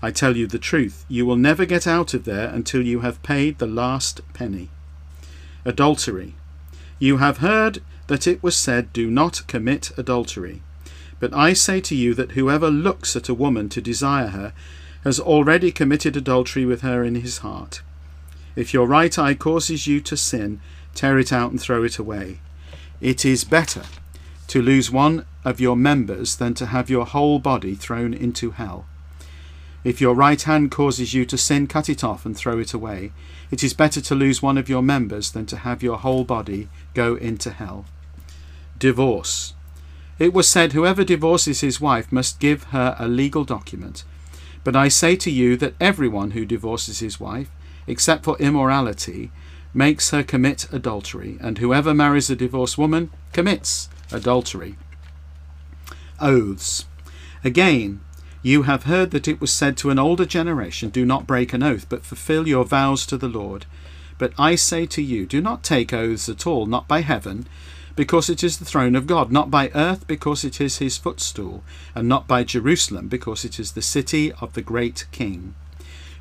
I 0.00 0.10
tell 0.12 0.36
you 0.36 0.46
the 0.46 0.58
truth, 0.58 1.04
you 1.08 1.26
will 1.26 1.36
never 1.36 1.64
get 1.64 1.86
out 1.86 2.14
of 2.14 2.24
there 2.24 2.48
until 2.48 2.82
you 2.82 3.00
have 3.00 3.22
paid 3.22 3.58
the 3.58 3.66
last 3.66 4.20
penny. 4.32 4.70
Adultery. 5.64 6.34
You 7.00 7.16
have 7.16 7.38
heard 7.38 7.82
that 8.06 8.26
it 8.26 8.42
was 8.42 8.56
said, 8.56 8.92
Do 8.92 9.10
not 9.10 9.46
commit 9.46 9.90
adultery. 9.98 10.62
But 11.20 11.34
I 11.34 11.52
say 11.52 11.80
to 11.80 11.96
you 11.96 12.14
that 12.14 12.32
whoever 12.32 12.70
looks 12.70 13.16
at 13.16 13.28
a 13.28 13.34
woman 13.34 13.68
to 13.70 13.80
desire 13.80 14.28
her 14.28 14.52
has 15.02 15.18
already 15.18 15.72
committed 15.72 16.16
adultery 16.16 16.64
with 16.64 16.82
her 16.82 17.04
in 17.04 17.16
his 17.16 17.38
heart. 17.38 17.82
If 18.56 18.74
your 18.74 18.86
right 18.86 19.16
eye 19.18 19.34
causes 19.34 19.86
you 19.86 20.00
to 20.02 20.16
sin, 20.16 20.60
tear 20.94 21.18
it 21.18 21.32
out 21.32 21.50
and 21.50 21.60
throw 21.60 21.84
it 21.84 21.98
away. 21.98 22.40
It 23.00 23.24
is 23.24 23.44
better 23.44 23.84
to 24.48 24.62
lose 24.62 24.90
one 24.90 25.24
of 25.44 25.60
your 25.60 25.76
members 25.76 26.36
than 26.36 26.54
to 26.54 26.66
have 26.66 26.90
your 26.90 27.06
whole 27.06 27.38
body 27.38 27.74
thrown 27.74 28.12
into 28.12 28.50
hell. 28.50 28.86
If 29.88 30.02
your 30.02 30.12
right 30.12 30.42
hand 30.42 30.70
causes 30.70 31.14
you 31.14 31.24
to 31.24 31.38
sin, 31.38 31.66
cut 31.66 31.88
it 31.88 32.04
off 32.04 32.26
and 32.26 32.36
throw 32.36 32.58
it 32.58 32.74
away. 32.74 33.10
It 33.50 33.64
is 33.64 33.72
better 33.72 34.02
to 34.02 34.14
lose 34.14 34.42
one 34.42 34.58
of 34.58 34.68
your 34.68 34.82
members 34.82 35.30
than 35.30 35.46
to 35.46 35.56
have 35.56 35.82
your 35.82 35.96
whole 35.96 36.24
body 36.24 36.68
go 36.92 37.14
into 37.14 37.48
hell. 37.48 37.86
Divorce. 38.78 39.54
It 40.18 40.34
was 40.34 40.46
said, 40.46 40.74
Whoever 40.74 41.04
divorces 41.04 41.62
his 41.62 41.80
wife 41.80 42.12
must 42.12 42.38
give 42.38 42.64
her 42.64 42.96
a 42.98 43.08
legal 43.08 43.44
document. 43.44 44.04
But 44.62 44.76
I 44.76 44.88
say 44.88 45.16
to 45.16 45.30
you 45.30 45.56
that 45.56 45.74
everyone 45.80 46.32
who 46.32 46.44
divorces 46.44 46.98
his 46.98 47.18
wife, 47.18 47.48
except 47.86 48.24
for 48.24 48.36
immorality, 48.36 49.30
makes 49.72 50.10
her 50.10 50.22
commit 50.22 50.70
adultery, 50.70 51.38
and 51.40 51.56
whoever 51.56 51.94
marries 51.94 52.28
a 52.28 52.36
divorced 52.36 52.76
woman 52.76 53.10
commits 53.32 53.88
adultery. 54.12 54.76
Oaths. 56.20 56.84
Again, 57.42 58.00
you 58.42 58.62
have 58.62 58.84
heard 58.84 59.10
that 59.10 59.28
it 59.28 59.40
was 59.40 59.52
said 59.52 59.76
to 59.78 59.90
an 59.90 59.98
older 59.98 60.24
generation, 60.24 60.90
Do 60.90 61.04
not 61.04 61.26
break 61.26 61.52
an 61.52 61.62
oath, 61.62 61.88
but 61.88 62.04
fulfill 62.04 62.46
your 62.46 62.64
vows 62.64 63.04
to 63.06 63.16
the 63.16 63.28
Lord. 63.28 63.66
But 64.18 64.32
I 64.36 64.56
say 64.56 64.84
to 64.86 65.02
you, 65.02 65.26
do 65.26 65.40
not 65.40 65.62
take 65.62 65.92
oaths 65.92 66.28
at 66.28 66.46
all, 66.46 66.66
not 66.66 66.88
by 66.88 67.02
heaven, 67.02 67.46
because 67.94 68.28
it 68.28 68.42
is 68.44 68.58
the 68.58 68.64
throne 68.64 68.96
of 68.96 69.06
God, 69.06 69.30
not 69.32 69.50
by 69.50 69.70
earth, 69.74 70.06
because 70.06 70.44
it 70.44 70.60
is 70.60 70.78
his 70.78 70.98
footstool, 70.98 71.62
and 71.94 72.08
not 72.08 72.26
by 72.28 72.44
Jerusalem, 72.44 73.08
because 73.08 73.44
it 73.44 73.58
is 73.58 73.72
the 73.72 73.82
city 73.82 74.32
of 74.34 74.52
the 74.54 74.62
great 74.62 75.06
king. 75.12 75.54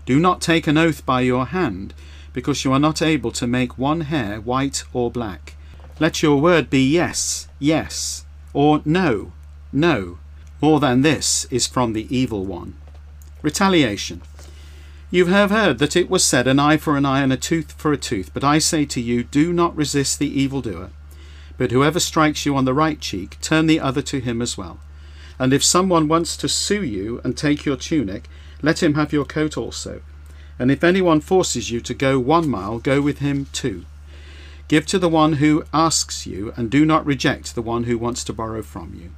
Do 0.06 0.20
not 0.20 0.42
take 0.42 0.68
an 0.68 0.78
oath 0.78 1.06
by 1.06 1.22
your 1.22 1.48
hand, 1.48 1.94
because 2.34 2.64
you 2.64 2.72
are 2.72 2.80
not 2.80 3.02
able 3.02 3.32
to 3.32 3.48
make 3.48 3.78
one 3.78 4.02
hair 4.02 4.40
white 4.40 4.84
or 4.94 5.12
black. 5.12 5.56
Let 6.00 6.22
your 6.22 6.40
word 6.40 6.70
be 6.70 6.88
yes, 6.88 7.48
yes, 7.60 8.26
or 8.54 8.82
no, 8.86 9.34
no. 9.72 10.20
More 10.62 10.80
than 10.80 11.02
this 11.04 11.46
is 11.52 11.68
from 11.68 11.94
the 11.94 12.08
evil 12.16 12.46
one. 12.46 12.76
Retaliation. 13.44 14.22
You 15.12 15.28
have 15.28 15.52
heard 15.52 15.78
that 15.78 15.96
it 15.96 16.10
was 16.10 16.26
said, 16.26 16.48
An 16.48 16.60
eye 16.60 16.78
for 16.78 16.98
an 16.98 17.06
eye 17.06 17.22
and 17.22 17.32
a 17.32 17.38
tooth 17.38 17.74
for 17.74 17.94
a 17.94 17.98
tooth. 17.98 18.32
But 18.34 18.44
I 18.44 18.58
say 18.58 18.84
to 18.86 19.00
you, 19.00 19.24
do 19.24 19.54
not 19.54 19.76
resist 19.76 20.20
the 20.20 20.42
evildoer. 20.42 20.90
But 21.58 21.72
whoever 21.72 22.00
strikes 22.00 22.46
you 22.46 22.56
on 22.56 22.66
the 22.66 22.74
right 22.74 23.00
cheek, 23.00 23.38
turn 23.40 23.68
the 23.68 23.80
other 23.80 24.02
to 24.02 24.20
him 24.20 24.42
as 24.42 24.58
well. 24.58 24.80
And 25.40 25.54
if 25.54 25.64
someone 25.64 26.08
wants 26.08 26.36
to 26.38 26.50
sue 26.50 26.84
you 26.84 27.22
and 27.24 27.38
take 27.38 27.64
your 27.64 27.78
tunic, 27.78 28.28
let 28.62 28.82
him 28.82 28.96
have 28.96 29.14
your 29.14 29.26
coat 29.26 29.58
also. 29.58 30.02
And 30.60 30.72
if 30.72 30.84
anyone 30.84 31.22
forces 31.22 31.70
you 31.70 31.80
to 31.82 31.94
go 31.94 32.20
one 32.20 32.50
mile, 32.50 32.80
go 32.80 33.00
with 33.00 33.20
him 33.20 33.46
two. 33.54 33.86
Give 34.68 34.86
to 34.88 34.98
the 34.98 35.08
one 35.08 35.34
who 35.34 35.64
asks 35.72 36.26
you, 36.26 36.52
and 36.58 36.70
do 36.70 36.86
not 36.86 37.06
reject 37.06 37.54
the 37.54 37.62
one 37.62 37.84
who 37.84 37.98
wants 37.98 38.24
to 38.26 38.34
borrow 38.34 38.64
from 38.64 38.96
you. 38.96 39.12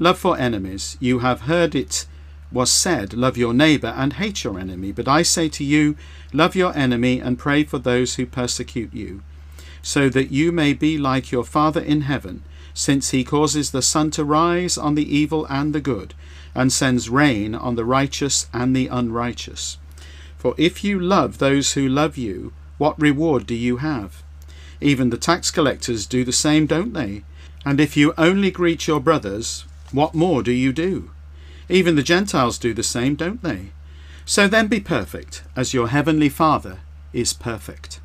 Love 0.00 0.18
for 0.18 0.38
enemies. 0.38 0.96
You 1.00 1.20
have 1.20 1.42
heard 1.42 1.74
it 1.74 2.06
was 2.52 2.70
said, 2.70 3.14
Love 3.14 3.36
your 3.36 3.52
neighbour 3.52 3.94
and 3.96 4.14
hate 4.14 4.44
your 4.44 4.58
enemy. 4.58 4.92
But 4.92 5.08
I 5.08 5.22
say 5.22 5.48
to 5.50 5.64
you, 5.64 5.96
Love 6.32 6.54
your 6.54 6.76
enemy 6.76 7.20
and 7.20 7.38
pray 7.38 7.64
for 7.64 7.78
those 7.78 8.14
who 8.14 8.24
persecute 8.24 8.94
you, 8.94 9.22
so 9.82 10.08
that 10.10 10.30
you 10.30 10.52
may 10.52 10.72
be 10.72 10.98
like 10.98 11.32
your 11.32 11.44
Father 11.44 11.80
in 11.80 12.02
heaven, 12.02 12.42
since 12.72 13.10
he 13.10 13.24
causes 13.24 13.70
the 13.70 13.82
sun 13.82 14.10
to 14.12 14.24
rise 14.24 14.78
on 14.78 14.94
the 14.94 15.16
evil 15.16 15.46
and 15.50 15.74
the 15.74 15.80
good, 15.80 16.14
and 16.54 16.72
sends 16.72 17.10
rain 17.10 17.54
on 17.54 17.74
the 17.74 17.84
righteous 17.84 18.46
and 18.52 18.74
the 18.74 18.86
unrighteous. 18.86 19.78
For 20.36 20.54
if 20.56 20.84
you 20.84 21.00
love 21.00 21.38
those 21.38 21.72
who 21.72 21.88
love 21.88 22.16
you, 22.16 22.52
what 22.78 23.00
reward 23.00 23.46
do 23.46 23.54
you 23.56 23.78
have? 23.78 24.22
Even 24.80 25.10
the 25.10 25.16
tax 25.16 25.50
collectors 25.50 26.06
do 26.06 26.24
the 26.24 26.32
same, 26.32 26.66
don't 26.66 26.92
they? 26.92 27.24
And 27.64 27.80
if 27.80 27.96
you 27.96 28.14
only 28.16 28.52
greet 28.52 28.86
your 28.86 29.00
brothers, 29.00 29.64
what 29.92 30.14
more 30.14 30.42
do 30.42 30.52
you 30.52 30.72
do? 30.72 31.10
Even 31.68 31.96
the 31.96 32.02
Gentiles 32.02 32.58
do 32.58 32.72
the 32.72 32.82
same, 32.82 33.14
don't 33.14 33.42
they? 33.42 33.72
So 34.24 34.48
then 34.48 34.66
be 34.66 34.80
perfect, 34.80 35.42
as 35.56 35.72
your 35.74 35.88
heavenly 35.88 36.28
Father 36.28 36.80
is 37.12 37.32
perfect. 37.32 38.00